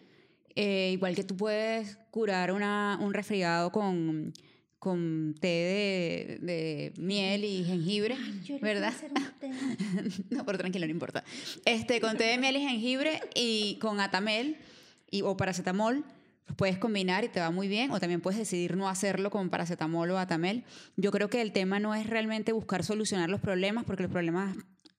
Eh, 0.56 0.92
igual 0.94 1.16
que 1.16 1.24
tú 1.24 1.36
puedes 1.36 1.98
curar 2.12 2.52
una, 2.52 2.98
un 3.02 3.14
resfriado 3.14 3.72
con, 3.72 4.32
con 4.78 5.36
té 5.40 5.48
de, 5.48 6.38
de 6.42 6.94
miel 6.98 7.44
y 7.44 7.64
jengibre, 7.64 8.16
¿verdad? 8.62 8.94
no, 10.30 10.46
pero 10.46 10.58
tranquilo, 10.60 10.86
no 10.86 10.92
importa. 10.92 11.24
Este, 11.66 12.00
con 12.00 12.18
té 12.18 12.26
de 12.26 12.38
miel 12.38 12.58
y 12.58 12.62
jengibre 12.62 13.20
y 13.34 13.78
con 13.82 14.00
atamel 14.00 14.58
y, 15.14 15.22
o 15.22 15.38
paracetamol, 15.38 16.04
los 16.48 16.58
puedes 16.58 16.80
combinar 16.80 17.24
y 17.24 17.30
te 17.30 17.40
va 17.40 17.52
muy 17.52 17.68
bien, 17.68 17.92
o 17.92 18.00
también 18.00 18.20
puedes 18.20 18.40
decidir 18.40 18.76
no 18.76 18.90
hacerlo 18.90 19.30
con 19.30 19.50
paracetamol 19.50 20.10
o 20.10 20.18
atamel. 20.18 20.64
Yo 20.98 21.12
creo 21.12 21.30
que 21.30 21.42
el 21.42 21.54
tema 21.54 21.80
no 21.80 21.94
es 21.94 22.08
realmente 22.08 22.52
buscar 22.52 22.84
solucionar 22.84 23.30
los 23.30 23.40
problemas, 23.40 23.86
porque 23.86 24.04
los 24.04 24.12
problemas 24.12 24.58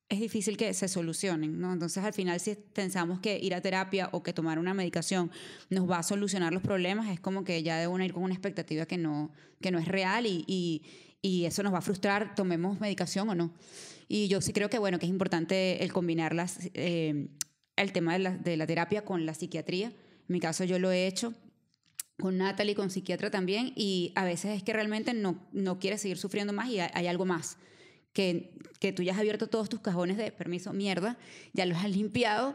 es 0.09 0.20
difícil 0.20 0.57
que 0.57 0.72
se 0.72 0.87
solucionen. 0.87 1.62
Entonces, 1.64 2.05
al 2.05 2.12
final, 2.12 2.38
si 2.38 2.55
pensamos 2.55 3.18
que 3.18 3.38
ir 3.40 3.55
a 3.55 3.61
terapia 3.61 4.09
o 4.12 4.22
que 4.22 4.33
tomar 4.33 4.61
una 4.61 4.72
medicación 4.72 5.33
nos 5.68 5.90
va 5.90 5.98
a 5.98 6.03
solucionar 6.05 6.53
los 6.53 6.62
problemas, 6.62 7.11
es 7.11 7.18
como 7.18 7.42
que 7.42 7.64
ya 7.64 7.79
de 7.79 7.88
una 7.88 8.05
ir 8.05 8.12
con 8.12 8.22
una 8.22 8.35
expectativa 8.35 8.87
que 8.87 8.98
no, 8.98 9.33
que 9.61 9.72
no 9.72 9.81
es 9.81 9.88
real 9.88 10.27
y, 10.27 10.44
y, 10.46 11.44
eso 11.44 11.62
nos 11.64 11.74
va 11.74 11.79
a 11.79 11.83
frustrar, 11.83 12.37
tomemos 12.37 12.79
medicación 12.79 13.29
o 13.31 13.35
no. 13.35 13.53
Y 14.07 14.29
yo 14.29 14.40
sí 14.40 14.53
creo 14.53 14.70
que, 14.70 14.79
bueno, 14.79 14.98
que 15.00 15.07
es 15.07 15.11
importante 15.11 15.83
el 15.83 15.92
combinarlas. 15.92 16.70
Eh, 16.74 17.29
el 17.77 17.92
tema 17.92 18.12
de 18.12 18.18
la, 18.20 18.31
de 18.37 18.57
la 18.57 18.66
terapia 18.66 19.05
con 19.05 19.27
la 19.27 19.35
psiquiatría. 19.35 19.92
En 20.28 20.32
mi 20.32 20.40
caso 20.40 20.64
yo 20.64 20.78
lo 20.78 20.90
he 20.90 21.06
hecho 21.06 21.34
con 22.18 22.38
Natalie, 22.38 22.74
con 22.74 22.90
psiquiatra 22.90 23.30
también, 23.30 23.72
y 23.76 24.12
a 24.14 24.24
veces 24.24 24.56
es 24.56 24.62
que 24.62 24.72
realmente 24.72 25.14
no, 25.14 25.46
no 25.52 25.78
quieres 25.78 26.00
seguir 26.00 26.18
sufriendo 26.18 26.52
más 26.52 26.68
y 26.68 26.78
hay, 26.80 27.06
algo 27.06 27.24
más. 27.24 27.58
Que, 28.12 28.52
que 28.78 28.92
tú 28.92 29.02
ya 29.02 29.12
has 29.12 29.18
abierto 29.18 29.48
todos 29.48 29.68
tus 29.68 29.80
cajones 29.80 30.16
de 30.16 30.30
permiso, 30.30 30.72
mierda, 30.72 31.18
ya 31.52 31.66
los 31.66 31.78
has 31.78 31.90
limpiado, 31.90 32.54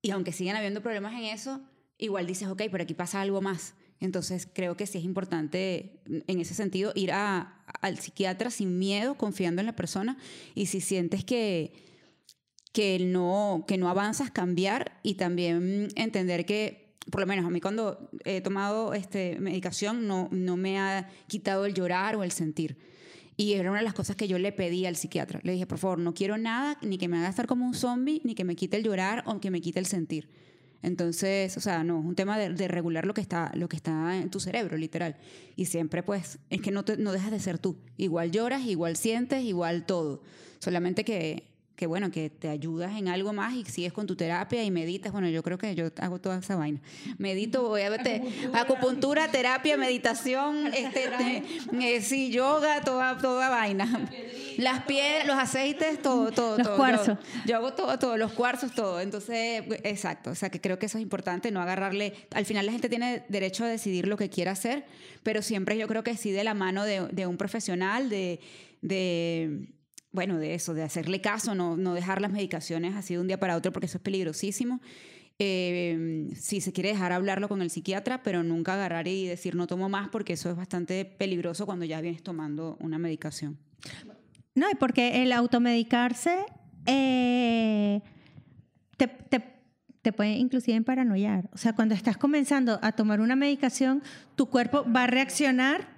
y 0.00 0.10
aunque 0.10 0.32
sigan 0.32 0.56
habiendo 0.56 0.82
problemas 0.82 1.12
en 1.14 1.24
eso, 1.24 1.60
igual 1.98 2.26
dices, 2.26 2.48
ok, 2.48 2.62
pero 2.70 2.82
aquí 2.82 2.94
pasa 2.94 3.20
algo 3.20 3.40
más. 3.40 3.74
Entonces 4.00 4.48
creo 4.52 4.76
que 4.76 4.86
sí 4.86 4.98
es 4.98 5.04
importante 5.04 6.02
en 6.06 6.40
ese 6.40 6.54
sentido 6.54 6.92
ir 6.94 7.12
a, 7.12 7.62
al 7.80 7.98
psiquiatra 7.98 8.50
sin 8.50 8.78
miedo, 8.78 9.16
confiando 9.16 9.60
en 9.60 9.66
la 9.66 9.76
persona, 9.76 10.18
y 10.54 10.66
si 10.66 10.80
sientes 10.80 11.24
que, 11.24 11.72
que, 12.72 12.98
no, 12.98 13.64
que 13.68 13.78
no 13.78 13.88
avanzas, 13.88 14.30
cambiar 14.30 14.98
y 15.02 15.14
también 15.14 15.88
entender 15.94 16.46
que 16.46 16.83
por 17.10 17.20
lo 17.20 17.26
menos 17.26 17.44
a 17.44 17.50
mí 17.50 17.60
cuando 17.60 18.10
he 18.24 18.40
tomado 18.40 18.94
este, 18.94 19.38
medicación 19.40 20.06
no, 20.06 20.28
no 20.30 20.56
me 20.56 20.78
ha 20.78 21.08
quitado 21.26 21.66
el 21.66 21.74
llorar 21.74 22.16
o 22.16 22.24
el 22.24 22.32
sentir. 22.32 22.76
Y 23.36 23.54
era 23.54 23.70
una 23.70 23.80
de 23.80 23.84
las 23.84 23.94
cosas 23.94 24.14
que 24.16 24.28
yo 24.28 24.38
le 24.38 24.52
pedí 24.52 24.86
al 24.86 24.96
psiquiatra. 24.96 25.40
Le 25.42 25.52
dije, 25.52 25.66
por 25.66 25.78
favor, 25.78 25.98
no 25.98 26.14
quiero 26.14 26.38
nada, 26.38 26.78
ni 26.82 26.98
que 26.98 27.08
me 27.08 27.18
haga 27.18 27.28
estar 27.28 27.46
como 27.46 27.66
un 27.66 27.74
zombie, 27.74 28.20
ni 28.24 28.34
que 28.34 28.44
me 28.44 28.54
quite 28.54 28.76
el 28.76 28.84
llorar 28.84 29.24
o 29.26 29.40
que 29.40 29.50
me 29.50 29.60
quite 29.60 29.80
el 29.80 29.86
sentir. 29.86 30.28
Entonces, 30.82 31.56
o 31.56 31.60
sea, 31.60 31.82
no, 31.82 31.98
es 31.98 32.04
un 32.04 32.14
tema 32.14 32.38
de, 32.38 32.52
de 32.52 32.68
regular 32.68 33.06
lo 33.06 33.14
que, 33.14 33.22
está, 33.22 33.50
lo 33.54 33.68
que 33.68 33.76
está 33.76 34.18
en 34.18 34.30
tu 34.30 34.38
cerebro, 34.38 34.76
literal. 34.76 35.16
Y 35.56 35.64
siempre, 35.64 36.02
pues, 36.02 36.38
es 36.50 36.60
que 36.60 36.70
no, 36.70 36.84
te, 36.84 36.96
no 36.96 37.10
dejas 37.10 37.30
de 37.30 37.40
ser 37.40 37.58
tú. 37.58 37.76
Igual 37.96 38.30
lloras, 38.30 38.62
igual 38.66 38.96
sientes, 38.96 39.42
igual 39.42 39.86
todo. 39.86 40.22
Solamente 40.60 41.04
que 41.04 41.53
que 41.76 41.86
bueno, 41.86 42.10
que 42.12 42.30
te 42.30 42.48
ayudas 42.48 42.96
en 42.96 43.08
algo 43.08 43.32
más 43.32 43.54
y 43.54 43.64
sigues 43.64 43.92
con 43.92 44.06
tu 44.06 44.14
terapia 44.14 44.62
y 44.62 44.70
meditas. 44.70 45.12
Bueno, 45.12 45.28
yo 45.28 45.42
creo 45.42 45.58
que 45.58 45.74
yo 45.74 45.90
hago 45.98 46.20
toda 46.20 46.38
esa 46.38 46.54
vaina. 46.54 46.80
Medito, 47.18 47.68
voy 47.68 47.82
a 47.82 47.90
verte, 47.90 48.22
acupuntura, 48.52 49.28
terapia, 49.28 49.76
meditación, 49.76 50.66
este, 50.74 51.42
eh, 51.80 52.00
sí, 52.00 52.30
yoga, 52.30 52.82
toda, 52.82 53.18
toda 53.18 53.50
vaina. 53.50 54.08
Las 54.56 54.84
piedras, 54.84 55.26
los 55.26 55.36
aceites, 55.36 56.00
todo, 56.00 56.30
todo. 56.30 56.58
Los 56.58 56.66
todo. 56.66 56.76
cuarzos. 56.76 57.18
Yo, 57.44 57.46
yo 57.46 57.56
hago 57.56 57.72
todo, 57.72 57.98
todo, 57.98 58.16
los 58.16 58.32
cuarzos, 58.32 58.72
todo. 58.72 59.00
Entonces, 59.00 59.64
exacto. 59.82 60.30
O 60.30 60.34
sea, 60.36 60.50
que 60.50 60.60
creo 60.60 60.78
que 60.78 60.86
eso 60.86 60.98
es 60.98 61.02
importante, 61.02 61.50
no 61.50 61.60
agarrarle. 61.60 62.14
Al 62.32 62.46
final, 62.46 62.66
la 62.66 62.72
gente 62.72 62.88
tiene 62.88 63.24
derecho 63.28 63.64
a 63.64 63.68
decidir 63.68 64.06
lo 64.06 64.16
que 64.16 64.30
quiera 64.30 64.52
hacer, 64.52 64.84
pero 65.24 65.42
siempre 65.42 65.76
yo 65.76 65.88
creo 65.88 66.04
que 66.04 66.16
sí 66.16 66.30
de 66.30 66.44
la 66.44 66.54
mano 66.54 66.84
de, 66.84 67.08
de 67.10 67.26
un 67.26 67.36
profesional, 67.36 68.08
de. 68.08 68.38
de 68.80 69.74
bueno, 70.14 70.38
de 70.38 70.54
eso, 70.54 70.74
de 70.74 70.84
hacerle 70.84 71.20
caso, 71.20 71.56
no, 71.56 71.76
no 71.76 71.92
dejar 71.92 72.20
las 72.20 72.30
medicaciones 72.30 72.94
así 72.94 73.14
de 73.14 73.20
un 73.20 73.26
día 73.26 73.40
para 73.40 73.56
otro 73.56 73.72
porque 73.72 73.86
eso 73.86 73.98
es 73.98 74.02
peligrosísimo. 74.02 74.80
Eh, 75.40 76.30
si 76.36 76.60
se 76.60 76.72
quiere 76.72 76.90
dejar 76.90 77.10
hablarlo 77.10 77.48
con 77.48 77.60
el 77.62 77.68
psiquiatra, 77.68 78.22
pero 78.22 78.44
nunca 78.44 78.74
agarrar 78.74 79.08
y 79.08 79.26
decir 79.26 79.56
no 79.56 79.66
tomo 79.66 79.88
más 79.88 80.08
porque 80.10 80.34
eso 80.34 80.48
es 80.48 80.56
bastante 80.56 81.04
peligroso 81.04 81.66
cuando 81.66 81.84
ya 81.84 82.00
vienes 82.00 82.22
tomando 82.22 82.76
una 82.78 82.96
medicación. 82.96 83.58
No, 84.54 84.70
y 84.70 84.76
porque 84.76 85.24
el 85.24 85.32
automedicarse 85.32 86.46
eh, 86.86 88.00
te, 88.96 89.08
te, 89.08 89.42
te 90.00 90.12
puede 90.12 90.36
inclusive 90.36 90.80
paranoiar. 90.82 91.50
O 91.52 91.58
sea, 91.58 91.72
cuando 91.72 91.96
estás 91.96 92.16
comenzando 92.16 92.78
a 92.82 92.92
tomar 92.92 93.20
una 93.20 93.34
medicación, 93.34 94.00
tu 94.36 94.46
cuerpo 94.46 94.86
va 94.88 95.02
a 95.02 95.06
reaccionar 95.08 95.93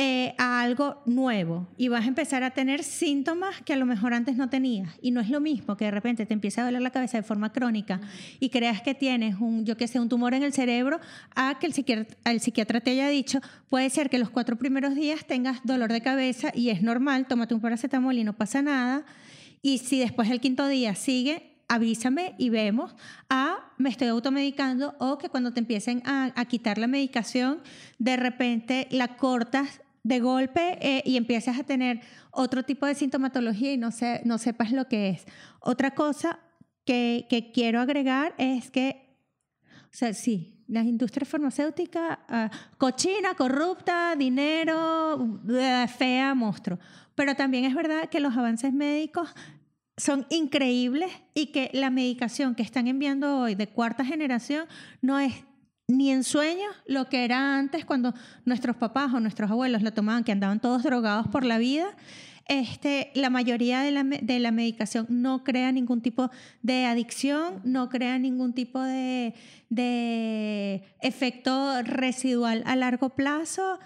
eh, 0.00 0.36
a 0.38 0.60
algo 0.60 1.02
nuevo 1.06 1.66
y 1.76 1.88
vas 1.88 2.04
a 2.04 2.06
empezar 2.06 2.44
a 2.44 2.52
tener 2.52 2.84
síntomas 2.84 3.60
que 3.62 3.72
a 3.72 3.76
lo 3.76 3.84
mejor 3.84 4.14
antes 4.14 4.36
no 4.36 4.48
tenías. 4.48 4.96
Y 5.02 5.10
no 5.10 5.20
es 5.20 5.28
lo 5.28 5.40
mismo 5.40 5.76
que 5.76 5.86
de 5.86 5.90
repente 5.90 6.24
te 6.24 6.34
empieza 6.34 6.62
a 6.62 6.66
doler 6.66 6.82
la 6.82 6.90
cabeza 6.90 7.16
de 7.16 7.24
forma 7.24 7.52
crónica 7.52 8.00
y 8.38 8.50
creas 8.50 8.80
que 8.80 8.94
tienes 8.94 9.40
un, 9.40 9.64
yo 9.64 9.76
que 9.76 9.88
sé, 9.88 9.98
un 9.98 10.08
tumor 10.08 10.34
en 10.34 10.44
el 10.44 10.52
cerebro, 10.52 11.00
a 11.34 11.58
que 11.58 11.66
el 11.66 11.72
psiquiatra, 11.72 12.16
el 12.26 12.38
psiquiatra 12.38 12.80
te 12.80 12.92
haya 12.92 13.08
dicho, 13.08 13.40
puede 13.68 13.90
ser 13.90 14.08
que 14.08 14.20
los 14.20 14.30
cuatro 14.30 14.54
primeros 14.54 14.94
días 14.94 15.24
tengas 15.26 15.58
dolor 15.64 15.90
de 15.90 16.00
cabeza 16.00 16.52
y 16.54 16.70
es 16.70 16.80
normal, 16.80 17.26
tómate 17.26 17.54
un 17.54 17.60
paracetamol 17.60 18.16
y 18.16 18.22
no 18.22 18.34
pasa 18.34 18.62
nada. 18.62 19.04
Y 19.62 19.78
si 19.78 19.98
después 19.98 20.28
del 20.28 20.38
quinto 20.38 20.68
día 20.68 20.94
sigue, 20.94 21.56
avísame 21.66 22.36
y 22.38 22.50
vemos 22.50 22.94
a 23.28 23.72
me 23.78 23.90
estoy 23.90 24.06
automedicando 24.06 24.94
o 25.00 25.18
que 25.18 25.28
cuando 25.28 25.52
te 25.52 25.58
empiecen 25.58 26.02
a, 26.06 26.30
a 26.36 26.44
quitar 26.44 26.78
la 26.78 26.86
medicación, 26.86 27.58
de 27.98 28.16
repente 28.16 28.86
la 28.92 29.16
cortas 29.16 29.80
de 30.08 30.20
golpe 30.20 30.78
eh, 30.80 31.02
y 31.04 31.18
empiezas 31.18 31.58
a 31.58 31.64
tener 31.64 32.00
otro 32.30 32.62
tipo 32.62 32.86
de 32.86 32.94
sintomatología 32.94 33.72
y 33.72 33.76
no, 33.76 33.92
sé, 33.92 34.22
no 34.24 34.38
sepas 34.38 34.72
lo 34.72 34.88
que 34.88 35.10
es. 35.10 35.26
Otra 35.60 35.90
cosa 35.90 36.38
que, 36.86 37.26
que 37.28 37.52
quiero 37.52 37.78
agregar 37.80 38.34
es 38.38 38.70
que, 38.70 39.18
o 39.84 39.92
sea, 39.92 40.14
sí, 40.14 40.64
la 40.66 40.82
industria 40.82 41.26
farmacéutica, 41.26 42.20
uh, 42.30 42.76
cochina, 42.78 43.34
corrupta, 43.34 44.14
dinero, 44.16 45.40
fea, 45.98 46.34
monstruo. 46.34 46.78
Pero 47.14 47.34
también 47.34 47.64
es 47.64 47.74
verdad 47.74 48.08
que 48.08 48.20
los 48.20 48.34
avances 48.34 48.72
médicos 48.72 49.28
son 49.98 50.26
increíbles 50.30 51.10
y 51.34 51.46
que 51.46 51.70
la 51.74 51.90
medicación 51.90 52.54
que 52.54 52.62
están 52.62 52.86
enviando 52.86 53.40
hoy 53.40 53.56
de 53.56 53.66
cuarta 53.66 54.04
generación 54.04 54.66
no 55.02 55.18
es 55.18 55.34
ni 55.88 56.10
en 56.10 56.22
sueños 56.22 56.74
lo 56.86 57.08
que 57.08 57.24
era 57.24 57.58
antes 57.58 57.86
cuando 57.86 58.14
nuestros 58.44 58.76
papás 58.76 59.12
o 59.14 59.20
nuestros 59.20 59.50
abuelos 59.50 59.82
lo 59.82 59.92
tomaban, 59.92 60.22
que 60.22 60.32
andaban 60.32 60.60
todos 60.60 60.82
drogados 60.82 61.26
por 61.28 61.44
la 61.44 61.56
vida. 61.56 61.86
Este, 62.46 63.10
la 63.14 63.30
mayoría 63.30 63.80
de 63.80 63.90
la, 63.90 64.04
de 64.04 64.38
la 64.38 64.52
medicación 64.52 65.06
no 65.08 65.44
crea 65.44 65.72
ningún 65.72 66.02
tipo 66.02 66.30
de 66.62 66.84
adicción, 66.84 67.60
no 67.64 67.88
crea 67.88 68.18
ningún 68.18 68.52
tipo 68.52 68.80
de, 68.82 69.34
de 69.70 70.82
efecto 71.00 71.82
residual 71.82 72.62
a 72.66 72.76
largo 72.76 73.10
plazo. 73.10 73.78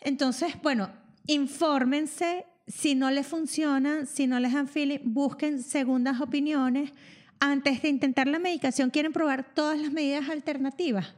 Entonces, 0.00 0.54
bueno, 0.62 0.90
infórmense, 1.26 2.44
si 2.66 2.96
no 2.96 3.10
les 3.12 3.26
funciona, 3.26 4.04
si 4.06 4.26
no 4.26 4.40
les 4.40 4.52
dan 4.52 4.66
feeling, 4.66 4.98
busquen 5.04 5.62
segundas 5.62 6.20
opiniones. 6.20 6.92
Antes 7.38 7.82
de 7.82 7.88
intentar 7.88 8.26
la 8.26 8.40
medicación, 8.40 8.90
quieren 8.90 9.12
probar 9.12 9.54
todas 9.54 9.78
las 9.78 9.92
medidas 9.92 10.28
alternativas 10.28 11.14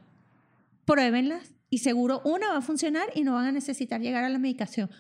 pruébenlas 0.89 1.53
y 1.69 1.79
seguro 1.79 2.23
una 2.25 2.49
va 2.49 2.57
a 2.57 2.63
funcionar 2.63 3.11
y 3.15 3.23
no 3.23 3.35
van 3.35 3.45
a 3.45 3.53
necesitar 3.53 4.01
llegar 4.01 4.25
a 4.25 4.31
la 4.31 4.39
medicación. 4.39 4.91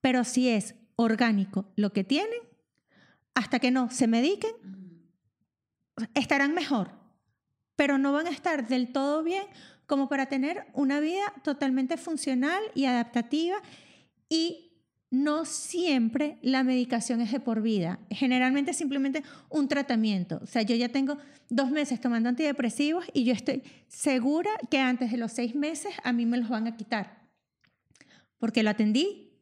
Pero 0.00 0.22
si 0.22 0.48
es 0.48 0.76
orgánico 0.94 1.72
lo 1.74 1.92
que 1.92 2.04
tienen, 2.04 2.38
hasta 3.34 3.58
que 3.58 3.72
no 3.72 3.90
se 3.90 4.06
mediquen, 4.06 4.52
estarán 6.14 6.54
mejor, 6.54 6.92
pero 7.74 7.98
no 7.98 8.12
van 8.12 8.28
a 8.28 8.30
estar 8.30 8.68
del 8.68 8.92
todo 8.92 9.24
bien 9.24 9.42
como 9.86 10.08
para 10.08 10.26
tener 10.26 10.66
una 10.74 11.00
vida 11.00 11.34
totalmente 11.42 11.96
funcional 11.96 12.62
y 12.76 12.84
adaptativa 12.84 13.56
y 14.28 14.71
no 15.12 15.44
siempre 15.44 16.38
la 16.40 16.64
medicación 16.64 17.20
es 17.20 17.30
de 17.30 17.38
por 17.38 17.60
vida. 17.60 18.00
Generalmente 18.10 18.70
es 18.70 18.78
simplemente 18.78 19.22
un 19.50 19.68
tratamiento. 19.68 20.40
O 20.42 20.46
sea, 20.46 20.62
yo 20.62 20.74
ya 20.74 20.88
tengo 20.88 21.18
dos 21.50 21.70
meses 21.70 22.00
tomando 22.00 22.30
antidepresivos 22.30 23.04
y 23.12 23.24
yo 23.24 23.34
estoy 23.34 23.62
segura 23.88 24.50
que 24.70 24.78
antes 24.78 25.10
de 25.10 25.18
los 25.18 25.30
seis 25.32 25.54
meses 25.54 25.92
a 26.02 26.14
mí 26.14 26.24
me 26.24 26.38
los 26.38 26.48
van 26.48 26.66
a 26.66 26.76
quitar. 26.78 27.28
Porque 28.38 28.62
lo 28.62 28.70
atendí 28.70 29.38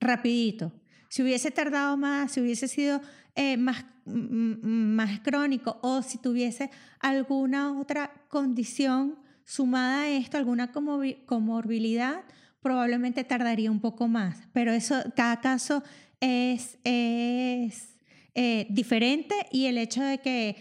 rapidito. 0.00 0.72
Si 1.08 1.22
hubiese 1.22 1.52
tardado 1.52 1.96
más, 1.96 2.32
si 2.32 2.40
hubiese 2.40 2.66
sido 2.66 3.00
eh, 3.36 3.56
más, 3.56 3.84
más 4.04 5.20
crónico 5.20 5.78
o 5.82 6.02
si 6.02 6.18
tuviese 6.18 6.68
alguna 6.98 7.78
otra 7.78 8.12
condición 8.28 9.20
sumada 9.44 10.02
a 10.02 10.10
esto, 10.10 10.36
alguna 10.36 10.72
comorbilidad, 10.72 12.24
probablemente 12.62 13.24
tardaría 13.24 13.70
un 13.70 13.80
poco 13.80 14.08
más, 14.08 14.38
pero 14.52 14.72
eso, 14.72 15.02
cada 15.14 15.40
caso 15.40 15.82
es, 16.20 16.78
es 16.84 17.96
eh, 18.34 18.66
diferente 18.70 19.34
y 19.50 19.66
el 19.66 19.76
hecho 19.76 20.02
de 20.02 20.18
que 20.18 20.56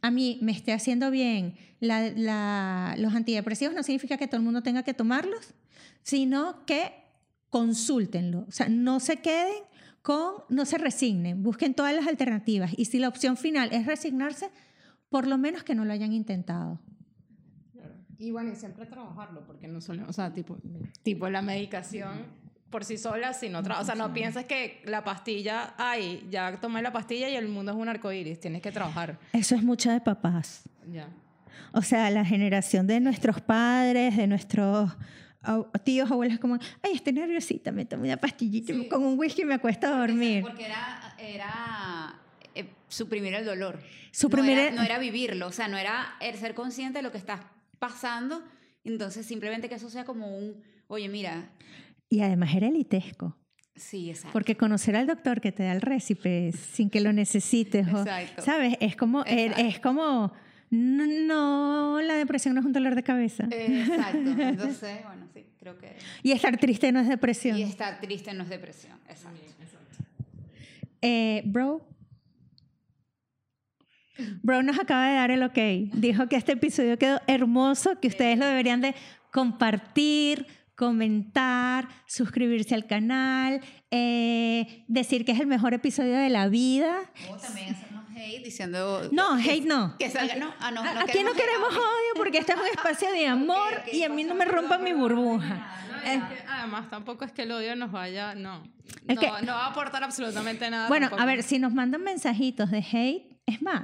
a 0.00 0.10
mí 0.10 0.38
me 0.42 0.52
esté 0.52 0.72
haciendo 0.72 1.10
bien 1.10 1.56
la, 1.80 2.10
la, 2.10 2.94
los 2.98 3.14
antidepresivos 3.14 3.74
no 3.74 3.82
significa 3.82 4.16
que 4.16 4.28
todo 4.28 4.36
el 4.36 4.44
mundo 4.44 4.62
tenga 4.62 4.84
que 4.84 4.94
tomarlos, 4.94 5.54
sino 6.02 6.64
que 6.66 6.92
consúltenlo, 7.50 8.46
o 8.48 8.52
sea, 8.52 8.68
no 8.68 9.00
se 9.00 9.16
queden 9.16 9.62
con, 10.02 10.34
no 10.48 10.64
se 10.66 10.78
resignen, 10.78 11.42
busquen 11.42 11.74
todas 11.74 11.94
las 11.94 12.06
alternativas 12.06 12.72
y 12.76 12.84
si 12.84 12.98
la 12.98 13.08
opción 13.08 13.36
final 13.36 13.70
es 13.72 13.86
resignarse, 13.86 14.50
por 15.08 15.26
lo 15.26 15.38
menos 15.38 15.64
que 15.64 15.74
no 15.74 15.84
lo 15.84 15.92
hayan 15.92 16.12
intentado. 16.12 16.80
Y 18.24 18.30
bueno, 18.30 18.50
y 18.52 18.56
siempre 18.56 18.86
trabajarlo, 18.86 19.44
porque 19.46 19.68
no 19.68 19.80
solo, 19.80 20.04
o 20.08 20.12
sea, 20.12 20.32
tipo, 20.32 20.56
tipo 21.02 21.28
la 21.28 21.42
medicación 21.42 22.26
por 22.70 22.84
sí 22.84 22.96
sola, 22.96 23.32
si 23.34 23.48
no 23.50 23.58
o 23.60 23.84
sea, 23.84 23.94
no 23.94 24.12
piensas 24.14 24.46
que 24.46 24.80
la 24.86 25.04
pastilla, 25.04 25.74
ay, 25.78 26.26
ya 26.30 26.58
tomé 26.60 26.80
la 26.82 26.90
pastilla 26.92 27.28
y 27.28 27.36
el 27.36 27.48
mundo 27.48 27.72
es 27.72 27.78
un 27.78 27.88
arcoíris, 27.88 28.40
tienes 28.40 28.62
que 28.62 28.72
trabajar. 28.72 29.18
Eso 29.32 29.54
es 29.54 29.62
mucho 29.62 29.90
de 29.92 30.00
papás. 30.00 30.62
Ya. 30.90 31.08
O 31.72 31.82
sea, 31.82 32.10
la 32.10 32.24
generación 32.24 32.86
de 32.86 32.98
nuestros 33.00 33.40
padres, 33.40 34.16
de 34.16 34.26
nuestros 34.26 34.90
tíos, 35.84 36.10
abuelos, 36.10 36.38
como, 36.38 36.54
ay, 36.82 36.92
estoy 36.94 37.12
nerviosita, 37.12 37.70
me 37.70 37.84
tomo 37.84 38.04
una 38.04 38.16
pastillita 38.16 38.72
Sí. 38.72 38.88
con 38.88 39.04
un 39.04 39.18
whisky 39.18 39.42
y 39.42 39.44
me 39.44 39.54
acuesto 39.54 39.86
a 39.86 39.90
dormir. 39.98 40.42
Porque 40.42 40.64
era, 40.64 41.14
era 41.18 42.14
eh, 42.54 42.70
suprimir 42.88 43.34
el 43.34 43.44
dolor. 43.44 43.78
Suprimir 44.10 44.54
no, 44.54 44.60
era, 44.60 44.68
el- 44.70 44.74
no 44.76 44.82
era 44.82 44.98
vivirlo, 44.98 45.46
o 45.48 45.52
sea, 45.52 45.68
no 45.68 45.76
era 45.76 46.14
el 46.20 46.36
ser 46.38 46.54
consciente 46.54 46.98
de 46.98 47.02
lo 47.02 47.12
que 47.12 47.18
estás 47.18 47.40
pasando, 47.88 48.42
entonces 48.84 49.26
simplemente 49.26 49.68
que 49.68 49.74
eso 49.74 49.90
sea 49.90 50.04
como 50.04 50.36
un, 50.38 50.62
oye, 50.88 51.08
mira, 51.08 51.50
Y 52.08 52.20
además 52.20 52.54
era 52.54 52.68
elitesco. 52.68 53.36
sí, 53.76 54.08
exacto. 54.10 54.32
Porque 54.32 54.56
conocer 54.56 54.94
al 54.96 55.06
doctor 55.06 55.40
que 55.40 55.52
te 55.52 55.64
da 55.64 55.72
el 55.72 55.80
récipe 55.82 56.52
sin 56.52 56.88
que 56.90 57.00
lo 57.00 57.12
necesites, 57.12 57.86
o- 57.92 57.98
Exacto. 58.00 58.42
¿sabes? 58.42 58.76
Es 58.80 58.96
como, 58.96 59.22
es, 59.24 59.32
Exacto. 59.50 59.62
es 59.68 59.80
como, 59.80 60.32
no, 60.70 61.06
no, 61.06 62.00
la 62.00 62.14
depresión 62.14 62.54
no 62.54 62.60
es 62.60 62.66
un 62.66 62.72
dolor 62.72 62.94
de 62.94 63.02
cabeza. 63.02 63.46
Exacto, 63.50 64.18
entonces, 64.38 64.98
bueno, 65.04 65.26
sí, 65.34 65.44
creo 65.58 65.76
que... 65.78 65.96
y 66.22 66.32
estar 66.32 66.56
triste 66.58 66.90
no 66.92 67.00
es 67.00 67.08
depresión. 67.08 67.58
Y 67.58 67.62
estar 67.64 68.00
triste 68.00 68.32
no 68.32 68.44
es 68.44 68.48
depresión, 68.48 68.98
exacto. 69.08 69.40
Eh, 71.02 71.42
bro. 71.46 71.86
Bro 74.42 74.62
nos 74.62 74.78
acaba 74.78 75.08
de 75.08 75.14
dar 75.14 75.30
el 75.30 75.42
ok. 75.42 75.58
Dijo 75.94 76.28
que 76.28 76.36
este 76.36 76.52
episodio 76.52 76.98
quedó 76.98 77.20
hermoso, 77.26 77.98
que 78.00 78.08
ustedes 78.08 78.38
lo 78.38 78.46
deberían 78.46 78.80
de 78.80 78.94
compartir, 79.32 80.46
comentar, 80.74 81.88
suscribirse 82.06 82.74
al 82.74 82.86
canal, 82.86 83.60
eh, 83.90 84.84
decir 84.88 85.24
que 85.24 85.32
es 85.32 85.40
el 85.40 85.46
mejor 85.46 85.74
episodio 85.74 86.16
de 86.16 86.28
la 86.30 86.48
vida. 86.48 86.94
O 87.30 87.36
también 87.36 87.74
hacernos 87.74 88.04
hate 88.16 88.44
diciendo... 88.44 89.08
No, 89.12 89.36
que- 89.36 89.50
hate 89.50 89.64
no. 89.66 89.96
Que 89.98 90.10
salga, 90.10 90.36
no, 90.36 90.52
ah, 90.60 90.70
no, 90.70 90.80
A- 90.82 90.94
no 90.94 91.00
Aquí 91.00 91.22
no 91.22 91.32
queremos 91.32 91.70
hate. 91.70 91.78
odio 91.78 92.12
porque 92.16 92.38
este 92.38 92.52
es 92.52 92.58
un 92.58 92.66
espacio 92.66 93.10
de 93.12 93.26
amor 93.28 93.72
y 93.92 94.02
a 94.02 94.08
mí 94.08 94.24
no 94.24 94.34
me 94.34 94.44
rompan 94.44 94.82
mi 94.82 94.92
burbuja. 94.92 95.80
Es 96.04 96.22
que 96.22 96.44
además 96.48 96.90
tampoco 96.90 97.24
es 97.24 97.32
que 97.32 97.42
el 97.42 97.52
odio 97.52 97.74
nos 97.76 97.90
vaya, 97.92 98.34
no. 98.34 98.62
Es 99.08 99.16
no, 99.16 99.20
que- 99.20 99.26
no 99.46 99.52
va 99.54 99.66
a 99.66 99.70
aportar 99.70 100.04
absolutamente 100.04 100.68
nada. 100.70 100.88
Bueno, 100.88 101.06
tampoco. 101.06 101.22
a 101.22 101.26
ver, 101.26 101.42
si 101.42 101.58
nos 101.58 101.72
mandan 101.72 102.02
mensajitos 102.02 102.70
de 102.70 102.78
hate, 102.78 103.38
es 103.46 103.60
más, 103.62 103.82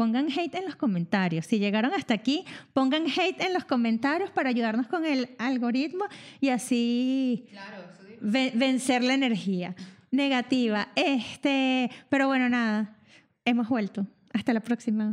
pongan 0.00 0.28
hate 0.30 0.54
en 0.54 0.64
los 0.64 0.76
comentarios. 0.76 1.44
Si 1.44 1.58
llegaron 1.58 1.92
hasta 1.92 2.14
aquí, 2.14 2.46
pongan 2.72 3.04
hate 3.04 3.38
en 3.42 3.52
los 3.52 3.66
comentarios 3.66 4.30
para 4.30 4.48
ayudarnos 4.48 4.86
con 4.86 5.04
el 5.04 5.28
algoritmo 5.38 6.06
y 6.40 6.48
así 6.48 7.44
Claro, 7.50 7.84
vencer 8.22 9.04
la 9.04 9.12
energía 9.12 9.74
negativa. 10.10 10.88
Este, 10.96 11.90
pero 12.08 12.28
bueno, 12.28 12.48
nada, 12.48 12.96
hemos 13.44 13.68
vuelto. 13.68 14.06
Hasta 14.32 14.54
la 14.54 14.60
próxima. 14.60 15.12